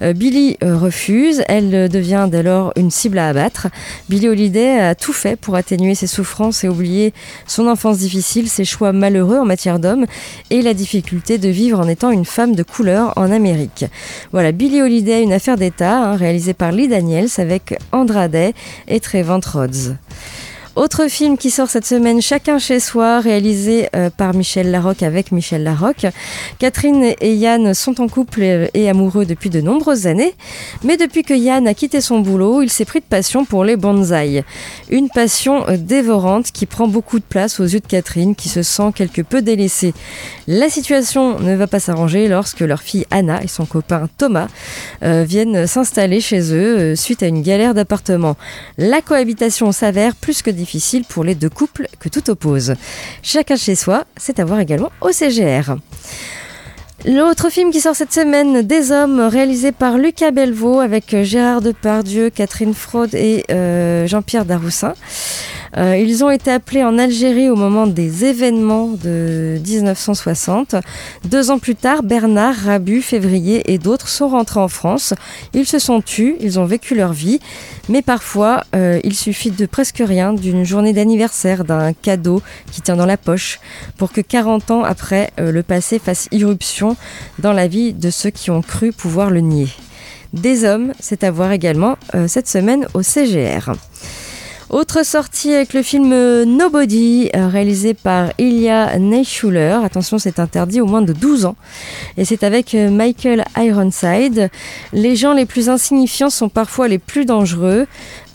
[0.00, 3.66] Euh, Billy euh, refuse, elle devient dès lors une cible à abattre.
[4.08, 7.12] Billie Holiday a tout fait pour atténuer ses souffrances et oublier
[7.48, 10.06] son enfance difficile, ses choix malheureux en matière d'homme
[10.50, 13.86] et la difficulté de vivre en étant une femme de couleur en Amérique.
[14.30, 18.54] Voilà, Billie Holiday, une affaire d'État, hein, réalisée par Lee Daniels avec Andra Day
[18.86, 19.96] et Trevant Rhodes.
[20.76, 25.32] Autre film qui sort cette semaine, Chacun chez soi, réalisé euh, par Michel Larocque avec
[25.32, 26.06] Michel Larocque.
[26.58, 30.34] Catherine et Yann sont en couple et, amoureux depuis de nombreuses années,
[30.84, 33.76] mais depuis que Yann a quitté son boulot, il s'est pris de passion pour les
[33.76, 34.44] bonsaïs.
[34.88, 38.62] Une passion euh, dévorante qui prend beaucoup de place aux yeux de Catherine, qui se
[38.62, 39.94] sent quelque peu délaissée.
[40.46, 44.46] La situation ne va pas s'arranger lorsque leur fille Anna et son copain Thomas
[45.02, 48.36] euh, viennent s'installer chez eux suite à une galère d'appartement.
[48.76, 50.67] La cohabitation s'avère plus que difficile
[51.08, 52.74] pour les deux couples que tout oppose.
[53.22, 55.76] Chacun chez soi, c'est à voir également au CGR.
[57.06, 61.60] L'autre film qui sort cette semaine, Des Hommes, réalisé par Lucas Belvaux avec euh, Gérard
[61.60, 64.94] Depardieu, Catherine Fraude et euh, Jean-Pierre Daroussin.
[65.76, 70.74] Euh, ils ont été appelés en Algérie au moment des événements de 1960.
[71.24, 75.14] Deux ans plus tard, Bernard, Rabu, Février et d'autres sont rentrés en France.
[75.52, 77.38] Ils se sont tus, ils ont vécu leur vie,
[77.88, 82.40] mais parfois il suffit de presque rien, d'une journée d'anniversaire, d'un cadeau
[82.72, 83.60] qui tient dans la poche,
[83.98, 86.87] pour que 40 ans après, le passé fasse irruption
[87.38, 89.68] dans la vie de ceux qui ont cru pouvoir le nier.
[90.32, 93.72] Des hommes, c'est à voir également euh, cette semaine au CGR.
[94.70, 96.10] Autre sortie avec le film
[96.44, 99.78] Nobody, euh, réalisé par Ilya Neischuler.
[99.82, 101.56] Attention, c'est interdit au moins de 12 ans.
[102.18, 104.50] Et c'est avec euh, Michael Ironside.
[104.92, 107.86] Les gens les plus insignifiants sont parfois les plus dangereux.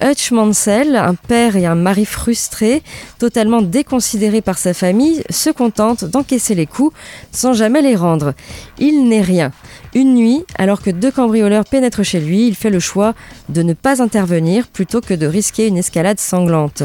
[0.03, 2.83] Hutch Mansell, un père et un mari frustrés,
[3.19, 6.93] totalement déconsidérés par sa famille, se contente d'encaisser les coups
[7.31, 8.33] sans jamais les rendre.
[8.79, 9.51] Il n'est rien.
[9.95, 13.13] Une nuit, alors que deux cambrioleurs pénètrent chez lui, il fait le choix
[13.49, 16.83] de ne pas intervenir plutôt que de risquer une escalade sanglante.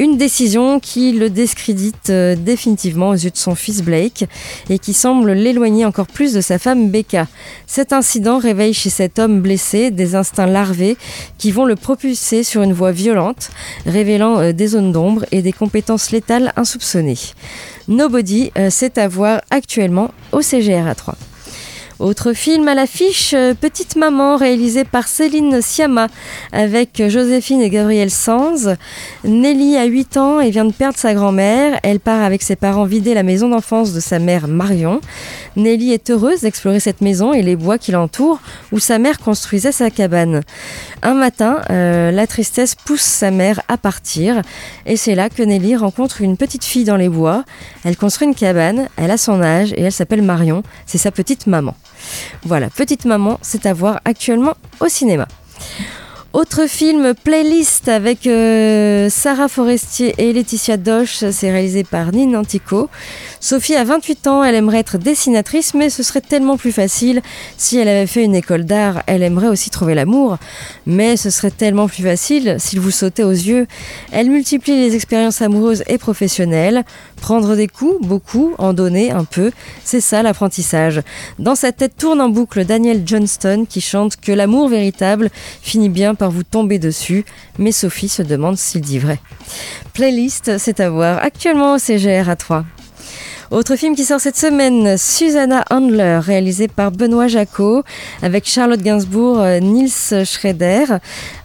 [0.00, 4.24] Une décision qui le discrédite euh, définitivement aux yeux de son fils Blake
[4.68, 7.28] et qui semble l'éloigner encore plus de sa femme Becca.
[7.68, 10.96] Cet incident réveille chez cet homme blessé des instincts larvés
[11.38, 13.50] qui vont le propulser sur une voie violente,
[13.86, 17.18] révélant euh, des zones d'ombre et des compétences létales insoupçonnées.
[17.88, 21.16] Nobody, euh, c'est à voir actuellement au CGR 3.
[22.02, 26.08] Autre film à l'affiche, euh, Petite Maman, réalisé par Céline Siama
[26.50, 28.74] avec Joséphine et Gabriel Sanz.
[29.22, 31.78] Nelly a 8 ans et vient de perdre sa grand-mère.
[31.84, 35.00] Elle part avec ses parents vider la maison d'enfance de sa mère Marion.
[35.54, 38.40] Nelly est heureuse d'explorer cette maison et les bois qui l'entourent
[38.72, 40.40] où sa mère construisait sa cabane.
[41.04, 44.42] Un matin, euh, la tristesse pousse sa mère à partir
[44.86, 47.44] et c'est là que Nelly rencontre une petite fille dans les bois.
[47.84, 50.64] Elle construit une cabane, elle a son âge et elle s'appelle Marion.
[50.84, 51.76] C'est sa petite maman.
[52.44, 55.28] Voilà, Petite Maman, c'est à voir actuellement au cinéma.
[56.32, 62.88] Autre film, Playlist avec euh, Sarah Forestier et Laetitia Doche, c'est réalisé par Nine Antico.
[63.38, 67.20] Sophie a 28 ans, elle aimerait être dessinatrice, mais ce serait tellement plus facile
[67.58, 69.02] si elle avait fait une école d'art.
[69.06, 70.38] Elle aimerait aussi trouver l'amour,
[70.86, 73.66] mais ce serait tellement plus facile s'il vous sautait aux yeux.
[74.10, 76.84] Elle multiplie les expériences amoureuses et professionnelles.
[77.20, 79.50] Prendre des coups, beaucoup, en donner un peu,
[79.84, 81.02] c'est ça l'apprentissage.
[81.38, 85.28] Dans sa tête tourne en boucle Daniel Johnston qui chante que l'amour véritable
[85.60, 87.24] finit bien par vous tomber dessus,
[87.58, 89.18] mais Sophie se demande s'il dit vrai.
[89.92, 92.64] Playlist, c'est à voir actuellement au CGR à 3.
[93.52, 97.82] Autre film qui sort cette semaine, Susanna Handler, réalisé par Benoît Jacot,
[98.22, 100.86] avec Charlotte Gainsbourg, euh, Nils Schrader.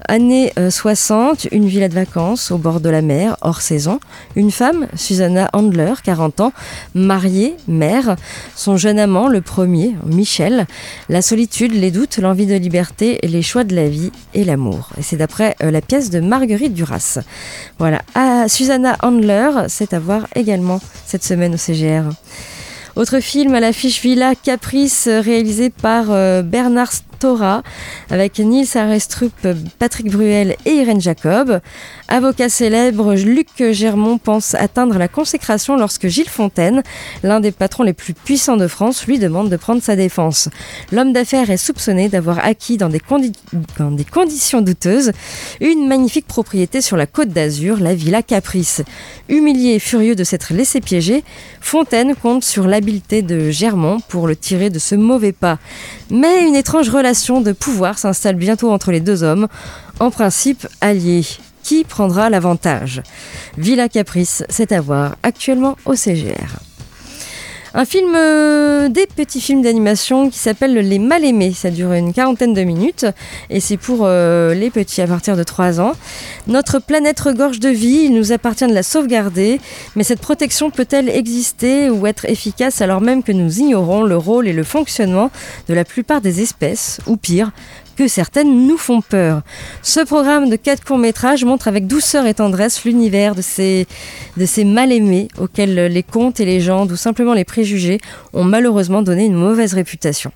[0.08, 4.00] Années 60, une villa de vacances au bord de la mer, hors saison.
[4.36, 6.54] Une femme, Susanna Handler, 40 ans,
[6.93, 8.15] mariée, mère.
[8.56, 10.67] Son jeune amant, le premier, Michel.
[11.10, 14.89] La solitude, les doutes, l'envie de liberté, les choix de la vie et l'amour.
[14.98, 17.20] Et c'est d'après la pièce de Marguerite Duras.
[17.80, 18.02] Voilà.
[18.15, 22.04] Ah, Susanna Handler, c'est à voir également cette semaine au CGR.
[22.96, 26.06] Autre film à l'affiche Villa Caprice réalisé par
[26.43, 27.63] Bernard Torah
[28.10, 29.47] avec Nils Arestrup,
[29.80, 31.60] Patrick Bruel et Irène Jacob.
[32.08, 36.84] Avocat célèbre, Luc Germont pense atteindre la consécration lorsque Gilles Fontaine,
[37.23, 40.49] l'un des patrons les plus puissants de France, lui demande de prendre sa défense.
[40.91, 43.01] L'homme d'affaires est soupçonné d'avoir acquis dans des,
[43.77, 45.12] dans des conditions douteuses
[45.60, 48.84] une magnifique propriété sur la côte d'Azur, la Villa Caprice.
[49.27, 51.23] Humilié et furieux de s'être laissé piéger,
[51.62, 55.58] Fontaine compte sur l'habileté de Germont pour le tirer de ce mauvais pas.
[56.10, 57.07] Mais une étrange relation
[57.41, 59.48] de pouvoir s'installe bientôt entre les deux hommes,
[60.00, 61.26] en principe alliés.
[61.63, 63.02] Qui prendra l'avantage?
[63.58, 66.60] Villa Caprice, c'est à voir actuellement au CGR.
[67.79, 71.53] Un film, euh, des petits films d'animation qui s'appelle Les Mal-Aimés.
[71.53, 73.05] Ça dure une quarantaine de minutes
[73.51, 75.91] et c'est pour euh, les petits à partir de 3 ans.
[76.47, 79.61] Notre planète regorge de vie, il nous appartient de la sauvegarder,
[79.95, 84.47] mais cette protection peut-elle exister ou être efficace alors même que nous ignorons le rôle
[84.47, 85.29] et le fonctionnement
[85.69, 87.51] de la plupart des espèces, ou pire,
[87.97, 89.41] que certaines nous font peur.
[89.81, 93.88] Ce programme de quatre courts-métrages montre avec douceur et tendresse l'univers de ces,
[94.38, 97.99] de mal-aimés auxquels les contes et légendes ou simplement les préjugés
[98.33, 100.31] ont malheureusement donné une mauvaise réputation.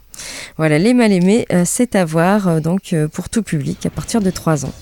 [0.57, 4.21] Voilà, les mal-aimés, euh, c'est à voir euh, donc euh, pour tout public à partir
[4.21, 4.73] de 3 ans.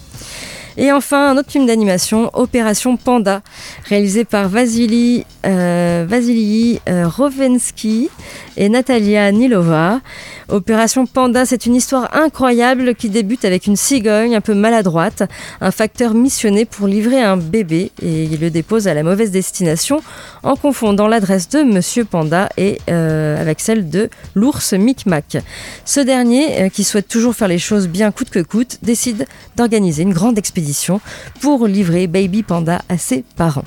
[0.81, 3.41] Et enfin, un autre film d'animation, Opération Panda,
[3.83, 8.09] réalisé par Vasily, euh, Vasily Rovensky
[8.55, 9.99] et Natalia Nilova.
[10.47, 15.23] Opération Panda, c'est une histoire incroyable qui débute avec une cigogne un peu maladroite,
[15.59, 20.01] un facteur missionné pour livrer un bébé et il le dépose à la mauvaise destination
[20.43, 25.37] en confondant l'adresse de Monsieur Panda et euh, avec celle de l'ours Micmac.
[25.83, 30.03] Ce dernier, euh, qui souhaite toujours faire les choses bien coûte que coûte, décide d'organiser
[30.03, 30.68] une grande expédition
[31.41, 33.63] pour livrer Baby Panda à ses parents.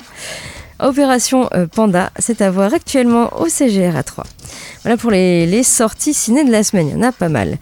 [0.79, 4.25] Opération euh, Panda, c'est à voir actuellement au CGR à 3.
[4.83, 7.57] Voilà pour les, sorties ciné de la semaine, il y en a pas mal.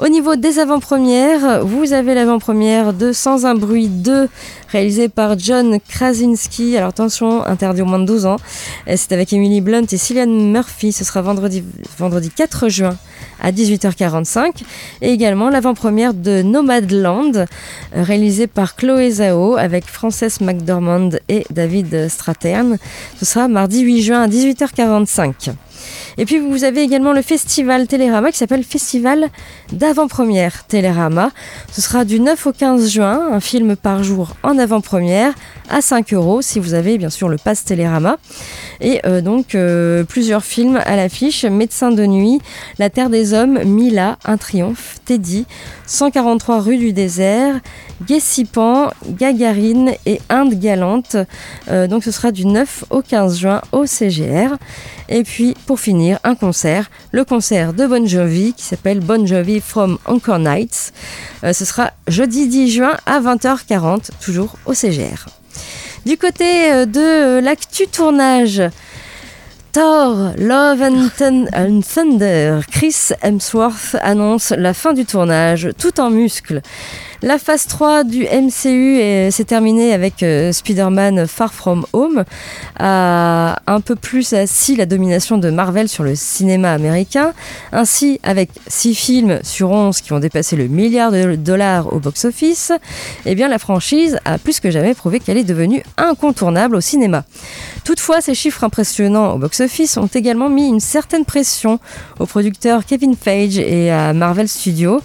[0.00, 4.28] Au niveau des avant-premières, vous avez l'avant-première de Sans un bruit 2,
[4.70, 6.76] réalisé par John Krasinski.
[6.76, 8.36] Alors attention, interdit au moins de 12 ans.
[8.88, 10.90] C'est avec Emily Blunt et Cillian Murphy.
[10.90, 11.62] Ce sera vendredi,
[11.96, 12.96] vendredi 4 juin
[13.40, 14.62] à 18h45.
[15.02, 17.46] Et également l'avant-première de Nomadland,
[17.92, 22.78] réalisé par Chloé Zhao avec Frances McDormand et David Stratern.
[23.18, 25.54] Ce sera mardi 8 juin à 18h45.
[26.18, 29.30] Et puis vous avez également le festival Télérama qui s'appelle Festival
[29.72, 31.30] d'avant-première Télérama.
[31.72, 35.32] Ce sera du 9 au 15 juin, un film par jour en avant-première
[35.70, 38.18] à 5 euros si vous avez bien sûr le pass Télérama.
[38.80, 42.40] Et euh, donc euh, plusieurs films à l'affiche Médecin de nuit,
[42.78, 45.46] La Terre des Hommes, Mila, Un triomphe, Teddy,
[45.86, 47.60] 143 rue du désert,
[48.06, 51.16] Guessipan, Gagarine et Inde galante.
[51.68, 54.56] Euh, donc ce sera du 9 au 15 juin au CGR.
[55.08, 59.60] Et puis pour finir, un concert, le concert de Bon Jovi qui s'appelle Bon Jovi
[59.60, 60.92] from Anchor Nights.
[61.42, 65.26] ce sera jeudi 10 juin à 20h40, toujours au CGR.
[66.06, 68.62] Du côté euh, de l'actu tournage,
[69.74, 76.62] Thor, Love and, Thunder, Chris Hemsworth annonce la fin du tournage, tout en muscles.
[77.24, 82.22] La phase 3 du MCU s'est terminée avec euh, Spider-Man Far From Home,
[82.78, 87.32] a un peu plus assis la domination de Marvel sur le cinéma américain.
[87.72, 92.72] Ainsi, avec 6 films sur 11 qui ont dépassé le milliard de dollars au box-office,
[93.24, 97.24] eh bien la franchise a plus que jamais prouvé qu'elle est devenue incontournable au cinéma.
[97.84, 101.80] Toutefois, ces chiffres impressionnants au box-office ont également mis une certaine pression
[102.18, 105.00] au producteur Kevin Feige et à Marvel Studios.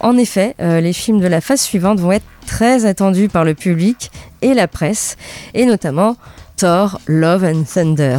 [0.00, 3.54] En effet, euh, les films de la phase suivante vont être très attendus par le
[3.54, 4.10] public
[4.42, 5.16] et la presse,
[5.54, 6.16] et notamment
[6.56, 8.18] Thor, Love and Thunder.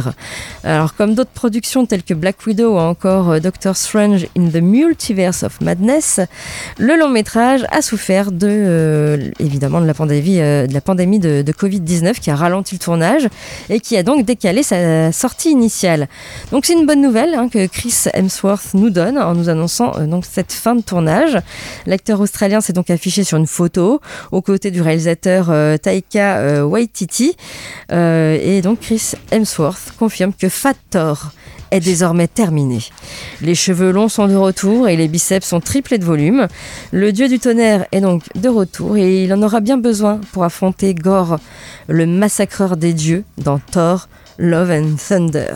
[0.62, 4.62] Alors comme d'autres productions telles que Black Widow ou encore euh, Doctor Strange in the
[4.62, 6.20] Multiverse of Madness,
[6.78, 11.18] le long métrage a souffert de euh, évidemment de la pandémie, euh, de, la pandémie
[11.18, 13.26] de, Covid-19 qui a ralenti le tournage
[13.70, 16.06] et qui a donc décalé sa sortie initiale.
[16.52, 20.24] Donc c'est une bonne nouvelle hein, que Chris Hemsworth nous donne en nous annonçant donc
[20.30, 21.38] cette fin de tournage.
[21.86, 27.34] L'acteur australien s'est donc affiché sur une photo aux côtés du réalisateur Taika Waititi.
[28.34, 31.32] Et donc Chris Hemsworth confirme que Fat Thor
[31.70, 32.82] est désormais terminée.
[33.40, 36.48] Les cheveux longs sont de retour et les biceps sont triplés de volume.
[36.92, 40.44] Le dieu du tonnerre est donc de retour et il en aura bien besoin pour
[40.44, 41.38] affronter Gore,
[41.88, 45.54] le massacreur des dieux, dans Thor, Love and Thunder.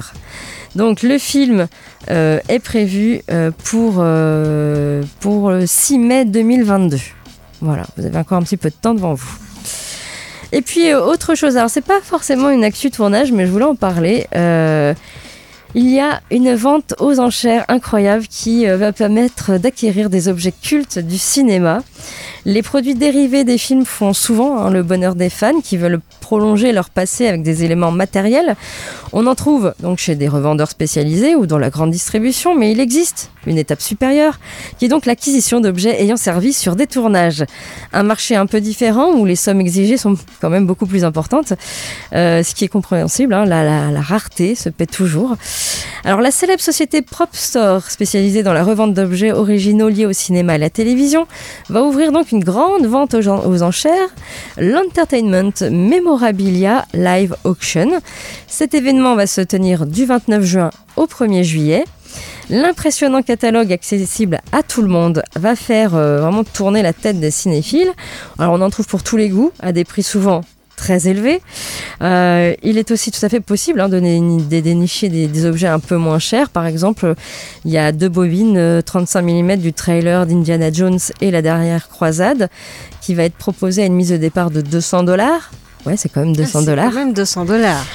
[0.75, 1.67] Donc le film
[2.11, 6.99] euh, est prévu euh, pour, euh, pour le 6 mai 2022.
[7.61, 9.39] Voilà, vous avez encore un petit peu de temps devant vous.
[10.53, 13.75] Et puis autre chose, alors c'est pas forcément une actu tournage, mais je voulais en
[13.75, 14.27] parler.
[15.75, 20.99] il y a une vente aux enchères incroyable qui va permettre d'acquérir des objets cultes
[20.99, 21.83] du cinéma.
[22.45, 26.73] Les produits dérivés des films font souvent hein, le bonheur des fans qui veulent prolonger
[26.73, 28.57] leur passé avec des éléments matériels.
[29.13, 32.81] On en trouve donc chez des revendeurs spécialisés ou dans la grande distribution, mais il
[32.81, 34.39] existe une étape supérieure,
[34.79, 37.45] qui est donc l'acquisition d'objets ayant servi sur des tournages.
[37.93, 41.53] Un marché un peu différent où les sommes exigées sont quand même beaucoup plus importantes,
[42.15, 45.37] euh, ce qui est compréhensible, hein, la, rareté se paie toujours.
[46.05, 50.53] Alors la célèbre société Prop Store, spécialisée dans la revente d'objets originaux liés au cinéma
[50.53, 51.27] et à la télévision,
[51.69, 54.09] va ouvrir donc une grande vente aux, aux enchères,
[54.57, 58.01] l'Entertainment Memorabilia Live Auction.
[58.47, 61.85] Cet événement va se tenir du 29 juin au 1er juillet.
[62.51, 67.31] L'impressionnant catalogue accessible à tout le monde va faire euh, vraiment tourner la tête des
[67.31, 67.93] cinéphiles.
[68.39, 70.43] Alors on en trouve pour tous les goûts, à des prix souvent
[70.77, 71.41] très élevés.
[72.03, 74.01] Euh, il est aussi tout à fait possible hein, de,
[74.61, 76.51] dénicher des, objets un peu moins chers.
[76.51, 77.15] Par exemple,
[77.65, 81.89] il y a deux bobines 35 euh, mm du trailer d'Indiana Jones et la dernière
[81.89, 82.49] croisade
[83.01, 85.53] qui va être proposé à une mise de départ de 200 dollars.
[85.87, 86.91] Ouais, c'est quand même 200 ah, dollars.
[86.91, 87.87] quand même 200 dollars.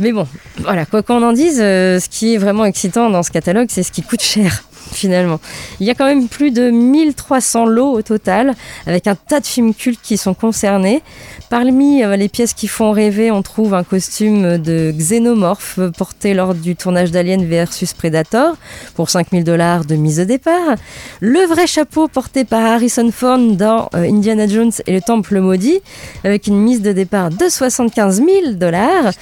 [0.00, 0.26] Mais bon,
[0.58, 3.82] voilà, quoi qu'on en dise, euh, ce qui est vraiment excitant dans ce catalogue, c'est
[3.82, 5.40] ce qui coûte cher finalement.
[5.80, 8.54] Il y a quand même plus de 1300 lots au total,
[8.86, 11.02] avec un tas de films cultes qui sont concernés.
[11.50, 16.54] Parmi euh, les pièces qui font rêver, on trouve un costume de xénomorphe porté lors
[16.54, 18.56] du tournage d'Alien versus Predator
[18.94, 20.76] pour 5000 dollars de mise au départ.
[21.20, 25.80] Le vrai chapeau porté par Harrison Ford dans euh, Indiana Jones et le Temple maudit,
[26.24, 29.12] avec une mise de départ de 75 000 dollars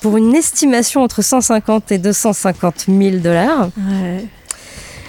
[0.00, 3.70] pour une estimation entre 150 et 250 000 dollars.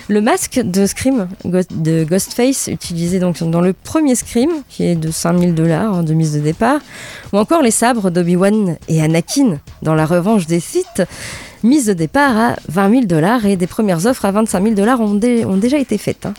[0.09, 5.11] Le masque de Scream, de Ghostface, utilisé donc dans le premier Scream, qui est de
[5.11, 6.81] 5000 dollars de mise de départ,
[7.31, 11.03] ou encore les sabres d'Obi-Wan et Anakin dans La Revanche des Sith,
[11.63, 14.99] mise de départ à 20 000 dollars et des premières offres à 25 000 dollars
[14.99, 16.25] ont, déjà été faites.
[16.25, 16.33] Hein.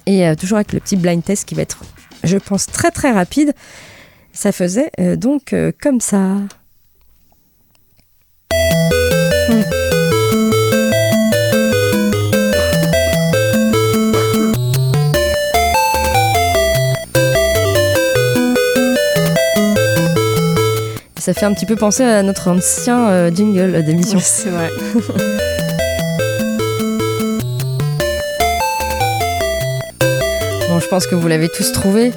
[0.07, 1.81] et toujours avec le petit blind test qui va être
[2.25, 3.53] je pense très très rapide.
[4.33, 6.37] Ça faisait donc comme ça.
[21.31, 24.19] Ça fait un petit peu penser à notre ancien euh, jingle d'émission.
[24.21, 24.69] c'est vrai.
[30.69, 32.11] bon, je pense que vous l'avez tous trouvé.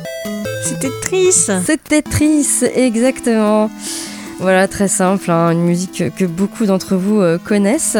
[0.63, 1.51] C'était triste.
[1.63, 3.69] C'était triste, exactement.
[4.39, 7.99] Voilà, très simple, hein, une musique que beaucoup d'entre vous euh, connaissent.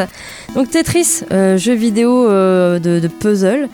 [0.55, 3.69] Donc Tetris, euh, jeu vidéo euh, de, de puzzle,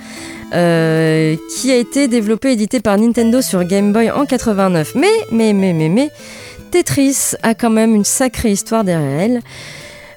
[0.54, 4.94] euh, qui a été développé et édité par Nintendo sur Game Boy en 89.
[4.96, 6.10] Mais, mais, mais, mais, mais,
[6.70, 9.42] Tetris a quand même une sacrée histoire derrière elle.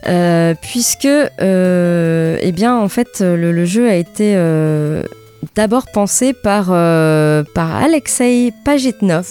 [0.07, 5.03] euh, puisque, euh, eh bien, en fait, le, jeu a été euh,
[5.55, 9.29] d'abord pensé par, par Alexei Pajitnov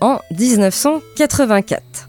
[0.00, 2.07] en 1984.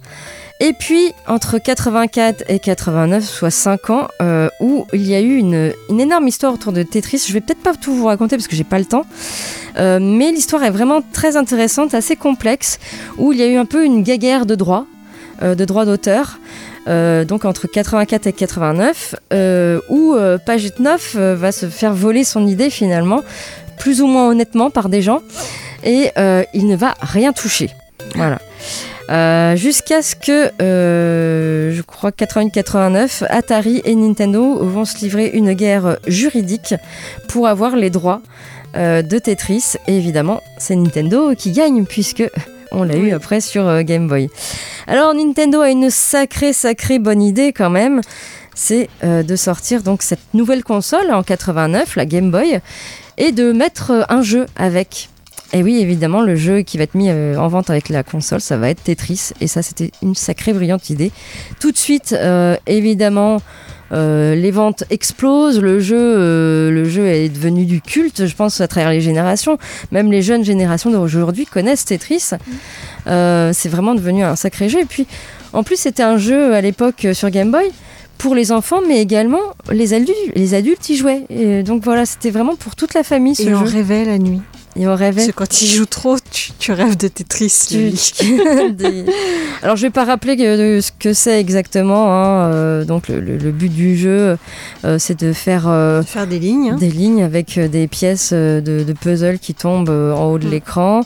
[0.62, 5.38] Et puis, entre 84 et 89, soit 5 ans, euh, où il y a eu
[5.38, 7.24] une, énorme histoire autour de Tetris.
[7.26, 9.06] Je vais peut-être pas tout vous raconter parce que j'ai pas le temps.
[9.78, 12.80] Euh, mais l'histoire est vraiment très intéressante, assez complexe,
[13.18, 14.86] où il y a eu un peu une guéguerre de droits,
[15.42, 16.40] euh, de droits d'auteur.
[16.88, 22.48] donc entre 84 et 89, euh, où euh, Pajitnov euh, va se faire voler son
[22.48, 23.22] idée finalement,
[23.78, 25.22] plus ou moins honnêtement par des gens,
[25.84, 26.12] et
[26.54, 27.70] il ne va rien toucher.
[28.16, 28.40] Voilà.
[29.10, 35.54] Euh, Jusqu'à ce que, euh, je crois, 88-89, Atari et Nintendo vont se livrer une
[35.54, 36.76] guerre juridique
[37.28, 38.22] pour avoir les droits
[38.78, 39.76] euh, de Tetris.
[39.88, 42.24] Et évidemment, c'est Nintendo qui gagne puisque
[42.72, 44.30] on l'a eu après sur Game Boy.
[44.86, 48.02] Alors Nintendo a une sacrée, sacrée bonne idée quand même.
[48.54, 52.60] C'est de sortir donc cette nouvelle console en 89, la Game Boy,
[53.18, 55.10] et de mettre un jeu avec.
[55.54, 58.40] Et oui, évidemment, le jeu qui va être mis euh, en vente avec la console,
[58.40, 59.32] ça va être Tetris.
[59.42, 61.12] Et ça, c'était une sacrée brillante idée.
[61.60, 63.42] Tout de suite, euh, évidemment,
[63.92, 65.60] euh, les ventes explosent.
[65.60, 69.58] Le jeu, euh, le jeu est devenu du culte, je pense, à travers les générations.
[69.92, 72.32] Même les jeunes générations d'aujourd'hui connaissent Tetris.
[73.08, 74.82] Euh, c'est vraiment devenu un sacré jeu.
[74.82, 75.08] Et puis,
[75.54, 77.72] en plus, c'était un jeu à l'époque sur Game Boy
[78.18, 79.40] pour les enfants, mais également
[79.72, 81.24] les adultes, les adultes y jouaient.
[81.30, 84.42] Et donc voilà, c'était vraiment pour toute la famille ce Et on rêvait la nuit.
[84.76, 85.16] Et on rêvait.
[85.16, 87.68] Parce que quand il joue trop, tu, tu rêves de Tetris.
[88.72, 89.06] Des-
[89.64, 92.14] Alors je vais pas rappeler que- ce que c'est exactement.
[92.14, 94.38] hein, euh, donc le, le- le but du jeu,
[94.86, 96.72] euh, c'est de faire euh, Faire des lignes.
[96.72, 96.76] hein.
[96.78, 100.52] des lignes avec des pièces de, de puzzle qui tombent en haut de Mm.
[100.52, 101.02] l'écran,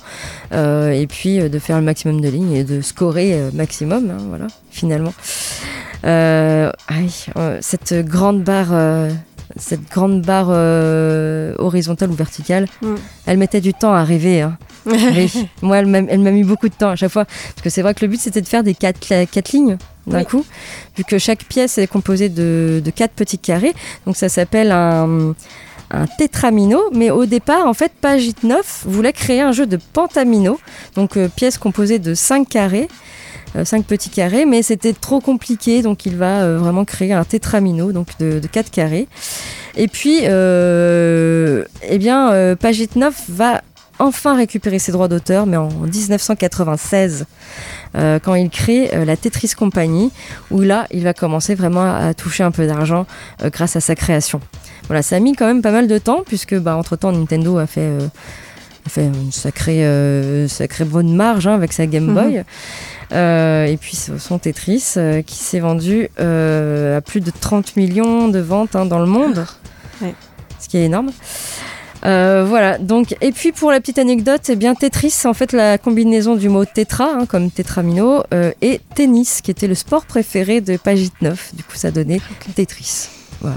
[0.54, 4.12] et puis de faire le maximum de lignes et de scorer maximum.
[4.12, 5.14] hein, voilà, finalement.
[6.04, 7.12] Aïe,
[7.62, 8.74] cette grande barre.
[9.56, 12.96] Cette grande barre euh, horizontale ou verticale, Mm.
[13.26, 14.42] elle mettait du temps à arriver.
[14.42, 14.58] hein.
[15.62, 16.02] Moi, elle m'a
[16.32, 17.26] mis beaucoup de temps à chaque fois.
[17.26, 19.78] Parce que c'est vrai que le but, c'était de faire des quatre, quatre lignes
[20.08, 20.26] d'un Oui.
[20.26, 20.46] coup.
[20.98, 23.74] Vu que chaque pièce est composée de, de quatre petits carrés.
[24.06, 25.34] Donc ça s'appelle un,
[25.92, 26.82] un tétramino.
[26.94, 30.60] Mais au départ, en fait, Pagitnov voulait créer un jeu de pentamino.
[30.96, 32.90] Donc euh, pièce composée de cinq carrés.
[33.56, 37.24] Euh, cinq petits carrés, mais c'était trop compliqué, donc il va euh, vraiment créer un
[37.24, 39.08] tétramino, donc de, de quatre carrés.
[39.76, 43.62] Et puis, euh, eh bien, euh, Pagitnov va
[44.00, 47.26] enfin récupérer ses droits d'auteur, mais en 1996,
[47.96, 50.12] euh, quand il crée euh, la Tetris Company,
[50.52, 53.06] où là, il va commencer vraiment à, toucher un peu d'argent
[53.44, 54.40] euh, grâce à sa création.
[54.88, 57.68] Voilà, ça a mis quand même pas mal de temps, puisque bah, entre-temps, Nintendo a
[57.68, 58.08] fait, euh,
[58.90, 62.14] fait une sacrée, euh, sacrée bonne marge hein, avec sa Game Mhm.
[62.14, 62.44] Boy.
[63.12, 68.40] Euh, et puis son Tetris, euh, qui s'est vendu à plus de 30 millions de
[68.40, 69.46] ventes hein, dans le monde,
[70.02, 70.14] Ouais.
[70.60, 71.12] ce qui est énorme.
[72.04, 75.78] Voilà, donc, et puis pour la petite anecdote, eh bien Tetris, c'est en fait la
[75.78, 78.24] combinaison du mot tétra, hein, comme tétramino,
[78.62, 81.50] et tennis, qui était le sport préféré de Pagitnov.
[81.54, 82.20] Du coup, ça donnait
[82.56, 83.08] Tetris.
[83.40, 83.56] Voilà.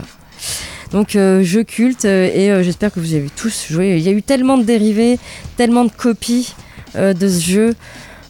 [0.93, 3.97] Donc, euh, jeu culte, euh, et euh, j'espère que vous avez tous joué.
[3.97, 5.19] Il y a eu tellement de dérivés,
[5.57, 6.55] tellement de copies
[6.95, 7.75] de ce jeu.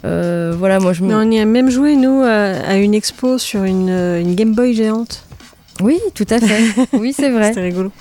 [0.04, 1.14] Euh, voilà, moi je me.
[1.14, 5.22] On y a même joué, nous, à, une expo sur une, une Game Boy géante.
[5.82, 6.62] Oui, tout à fait.
[6.94, 7.48] oui, c'est vrai.
[7.48, 7.92] C'était rigolo.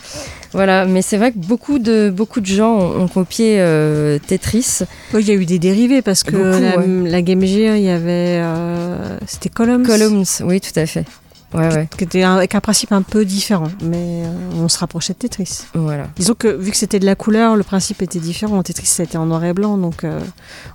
[0.54, 4.80] Voilà, mais c'est vrai que beaucoup de, beaucoup de gens ont, ont copié euh, Tetris.
[5.14, 7.10] Oui, Il y a eu des dérivés parce que Beaucoup, la, ouais.
[7.10, 8.40] la Game Gear, il y avait.
[8.42, 9.86] euh, C'était Columns.
[9.86, 11.04] Columns, oui, tout à fait.
[11.56, 14.28] Ouais, ouais, Qui était un- avec un principe un peu différent, mais euh,
[14.62, 15.62] on se rapprochait de Tetris.
[15.74, 16.08] voilà.
[16.16, 18.62] Disons que vu que c'était de la couleur, le principe était différent.
[18.64, 20.20] Tetris, ça était en noir et blanc, donc euh,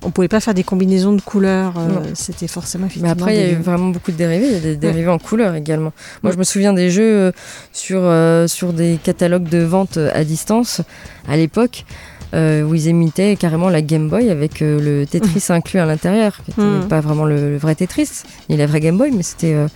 [0.02, 1.74] on pouvait pas faire des combinaisons de couleurs.
[1.78, 4.46] euh, c'était forcément Mais après, il y a eu vraiment beaucoup de dérivés.
[4.46, 5.92] Il y a des dérivés en couleur également.
[6.22, 7.32] Moi, je me souviens des jeux euh,
[7.72, 10.80] sur, euh, sur des catalogues de vente à distance
[11.28, 11.84] à l'époque.
[12.32, 16.36] euh, où ils imitaient carrément la Game Boy avec euh, le Tetris inclus à l'intérieur,
[16.44, 16.86] qui n'était Mhm.
[16.88, 19.66] pas vraiment le, le vrai Tetris, ni la vraie Game Boy, mais c'était euh,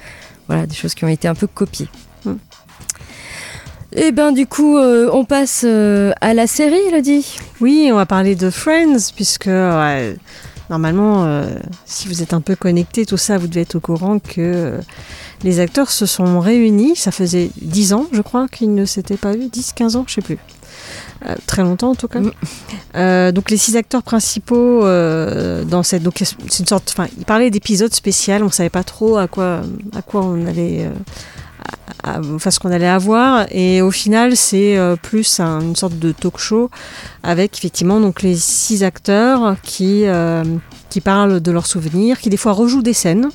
[0.48, 1.88] voilà, des choses qui ont été un peu copiées.
[2.24, 2.38] Mhm.
[3.96, 7.36] Et ben du coup, euh, on passe euh, à la série, Elodie.
[7.60, 9.48] Oui, on va parler de Friends, puisque
[10.68, 11.46] normalement, euh,
[11.84, 14.80] si vous êtes un peu connecté, tout ça, vous devez être au courant que
[15.44, 16.96] les acteurs se sont réunis.
[16.96, 19.48] Ça faisait 10 ans, je crois, qu'ils ne s'étaient pas vus.
[19.48, 20.38] 10, 15 ans, je sais plus.
[21.26, 22.18] Euh, très longtemps en tout cas.
[22.96, 27.24] Euh, donc les six acteurs principaux euh, dans cette donc c'est une sorte enfin il
[27.24, 29.60] parlait d'épisode spécial on savait pas trop à quoi
[29.96, 30.90] à quoi on allait
[32.60, 36.70] qu'on allait avoir et au final c'est plus un- une sorte de talk show
[37.22, 40.04] avec effectivement donc les six acteurs qui
[40.90, 43.30] qui parlent de leurs souvenirs qui des fois rejouent des scènes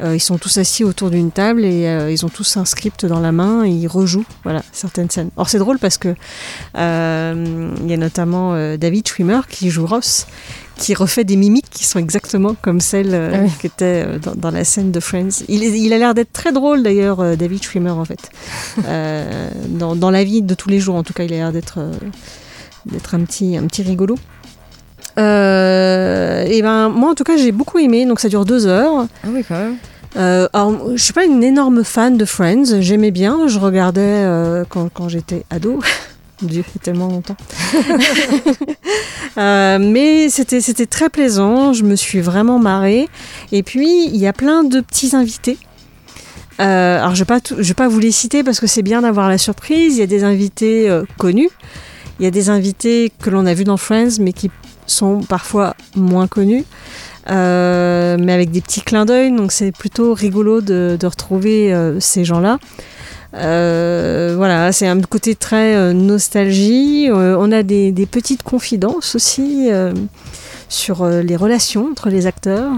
[0.00, 3.20] ils sont tous assis autour d'une table et euh, ils ont tous un script dans
[3.20, 5.30] la main et ils rejouent voilà, certaines scènes.
[5.36, 6.14] Or c'est drôle parce que
[6.76, 10.26] euh, il y a notamment euh, David Schwimmer qui joue Ross
[10.76, 13.50] qui refait des mimiques qui sont exactement comme celles euh, oui.
[13.60, 15.44] qui étaient euh, dans, dans la scène de Friends.
[15.48, 18.30] Il, a l'air d'être très drôle d'ailleurs, euh, David Schwimmer en fait.
[18.88, 21.52] Euh, dans, dans la vie de tous les jours en tout cas, il a l'air
[21.52, 21.92] d'être euh,
[22.86, 24.16] d'être un petit, un petit rigolo.
[25.18, 29.06] Euh, et ben moi en tout cas j'ai beaucoup aimé donc ça dure deux heures
[29.22, 29.76] Ah oui, quand même.
[30.16, 32.80] euh, alors, je suis pas une énorme fan de Friends.
[32.80, 33.46] J'aimais bien.
[33.46, 35.80] Je regardais euh, quand, quand j'étais ado.
[36.42, 37.36] Dieu, c'est tellement longtemps.
[39.38, 41.72] Euh, mais c'était c'était très plaisant.
[41.72, 43.08] Je me suis vraiment marrée.
[43.50, 45.56] Et puis il y a plein de petits invités.
[46.58, 49.00] Alors je vais pas tout- je vais pas vous les citer parce que c'est bien
[49.00, 49.96] d'avoir la surprise.
[49.96, 51.48] Il y a des invités connus.
[52.20, 54.50] Il y a des invités que l'on a vus dans Friends, mais qui
[54.92, 56.64] sont parfois moins connus.
[57.30, 62.24] Euh, mais avec des petits clins d'œil, donc c'est plutôt rigolo de, retrouver euh, ces
[62.24, 62.58] gens-là.
[63.34, 67.08] Euh, voilà, c'est un côté très nostalgie.
[67.12, 69.70] On a des, petites confidences aussi
[70.68, 72.72] sur les relations entre les acteurs.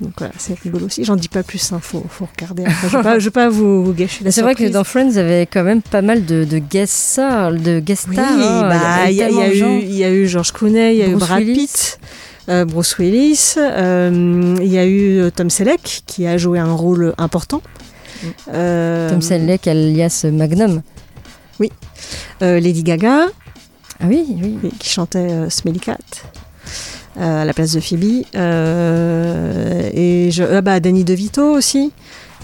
[0.00, 1.02] Donc voilà, c'est rigolo aussi.
[1.04, 2.64] J'en dis pas plus, il faut, faut regarder.
[2.66, 2.88] après.
[2.88, 4.84] Je ne vais pas, je vais pas vous, vous gâcher la C'est vrai que dans
[4.84, 8.14] Friends, il y avait quand même pas mal de, de guest stars, de guest Oui,
[8.14, 8.28] stars.
[8.30, 8.68] hein.
[8.68, 11.08] bah, il y, a- y eu, il y a eu George Clooney, il y a
[11.08, 11.54] eu Brad Willis.
[11.66, 11.98] Pitt,
[12.48, 16.72] euh, Bruce Willis, euh, il y a eu euh, Tom Selleck qui a joué un
[16.72, 17.60] rôle important.
[18.52, 20.82] Euh, Tom Selleck alias Magnum.
[22.42, 23.26] euh, Lady Gaga
[24.00, 24.58] Ah oui, oui.
[24.62, 25.98] oui, qui chantait Smelly Cat
[27.18, 28.24] à la place de Phoebe.
[28.34, 31.92] Euh, et je, ah bah, Danny DeVito aussi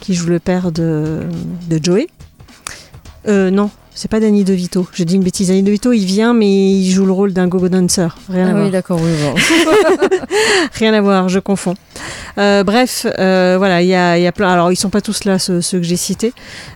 [0.00, 1.20] qui joue le père de,
[1.68, 2.08] de Joey.
[3.26, 4.86] Euh, non, c'est pas Danny DeVito.
[4.92, 5.48] Je dis une bêtise.
[5.48, 8.08] Danny DeVito, il vient, mais il joue le rôle d'un go-go dancer.
[8.28, 8.64] Rien à Ah voir.
[8.64, 9.34] oui, d'accord, oui, bon.
[10.74, 11.74] Rien à voir, je confonds.
[12.36, 14.48] Euh, bref, euh, voilà, il y a, y a plein.
[14.48, 16.32] Alors, ils sont pas tous là, ceux, ceux que j'ai cités,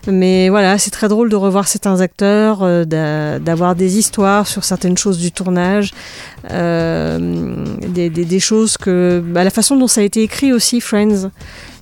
[0.06, 4.62] mais voilà, c'est très drôle de revoir certains acteurs, euh, d'a- d'avoir des histoires sur
[4.64, 5.90] certaines choses du tournage,
[6.48, 11.30] des, des- des choses que, bah, la façon dont ça a été écrit aussi, Friends,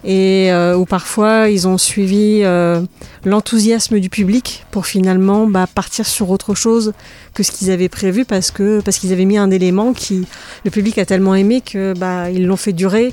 [0.07, 2.81] et euh, où parfois ils ont suivi euh,
[3.25, 6.93] l'enthousiasme du public pour finalement bah, partir sur autre chose
[7.37, 10.27] que ce qu'ils avaient prévu parce que parce qu'ils avaient mis un élément qui
[10.65, 13.13] le public a tellement aimé que bah ils l'ont fait durer.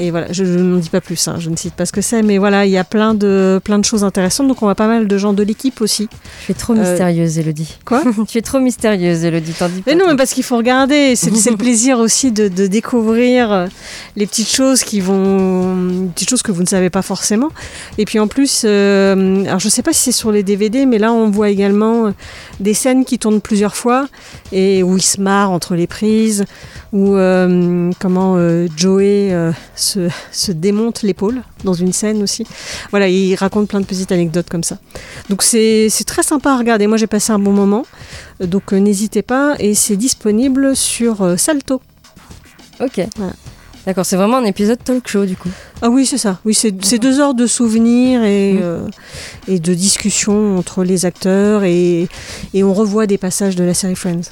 [0.00, 2.00] Et voilà je, je n'en dis pas plus hein, je ne cite pas ce que
[2.00, 4.48] c'est mais voilà il y a plein de plein de choses intéressantes.
[4.48, 6.08] Donc on voit pas mal de gens de l'équipe aussi.
[6.46, 7.76] Tu es trop Euh, mystérieuse, Elodie.
[7.84, 9.90] quoi Tu es trop mystérieuse, Elodie, t'en dis pas.
[9.92, 11.14] mais non mais parce qu'il faut regarder.
[11.16, 13.66] C'est le plaisir aussi de, de découvrir euh,
[14.16, 17.48] les petites choses qui vont petites choses que vous ne savez pas forcément.
[17.98, 20.98] Et puis en plus euh, alors je sais pas si c'est sur les DVD mais
[20.98, 22.10] là on voit également euh,
[22.60, 24.08] des scènes qui tournent plusieurs fois
[24.52, 26.44] et où ils se marrent entre les prises
[26.92, 32.46] où euh, comment euh, Joey euh, se, se démonte l'épaule dans une scène aussi
[32.90, 34.78] voilà il raconte plein de petites anecdotes comme ça
[35.28, 37.84] donc c'est c'est très sympa à regarder moi j'ai passé un bon moment
[38.40, 41.80] donc euh, n'hésitez pas et c'est disponible sur euh, Salto.
[42.80, 43.00] Ok.
[43.16, 43.32] Voilà.
[43.88, 45.48] D'accord, c'est vraiment un épisode talk show du coup.
[45.80, 48.86] Ah oui c'est ça, oui c'est deux heures de souvenirs et, euh,
[49.48, 52.06] et de discussions entre les acteurs et,
[52.52, 54.28] et on revoit des passages de la série Friends.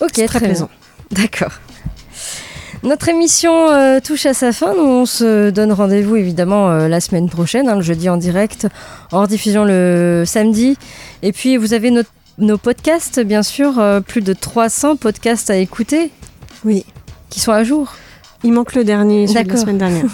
[0.00, 0.48] Ok, très bien.
[0.48, 0.70] plaisant.
[1.10, 1.52] D'accord.
[2.82, 4.72] Notre émission euh, touche à sa fin.
[4.74, 8.66] Nous, on se donne rendez-vous évidemment euh, la semaine prochaine, hein, le jeudi en direct,
[9.12, 10.78] en rediffusion le samedi.
[11.22, 15.56] Et puis, vous avez notre- nos podcasts, bien sûr, euh, plus de 300 podcasts à
[15.58, 16.10] écouter
[16.64, 16.86] Oui,
[17.28, 17.92] qui sont à jour.
[18.46, 20.04] Il manque le dernier, celui de la semaine dernière,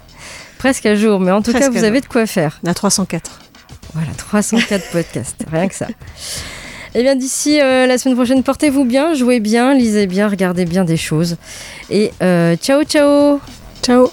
[0.58, 1.86] Presque à jour, mais en tout Presque cas, vous jour.
[1.88, 2.60] avez de quoi faire.
[2.62, 3.40] la 304.
[3.94, 5.88] Voilà, 304 podcasts, rien que ça.
[6.94, 10.84] Eh bien, d'ici euh, la semaine prochaine, portez-vous bien, jouez bien, lisez bien, regardez bien
[10.84, 11.36] des choses.
[11.90, 13.40] Et euh, ciao, ciao
[13.82, 14.08] Ciao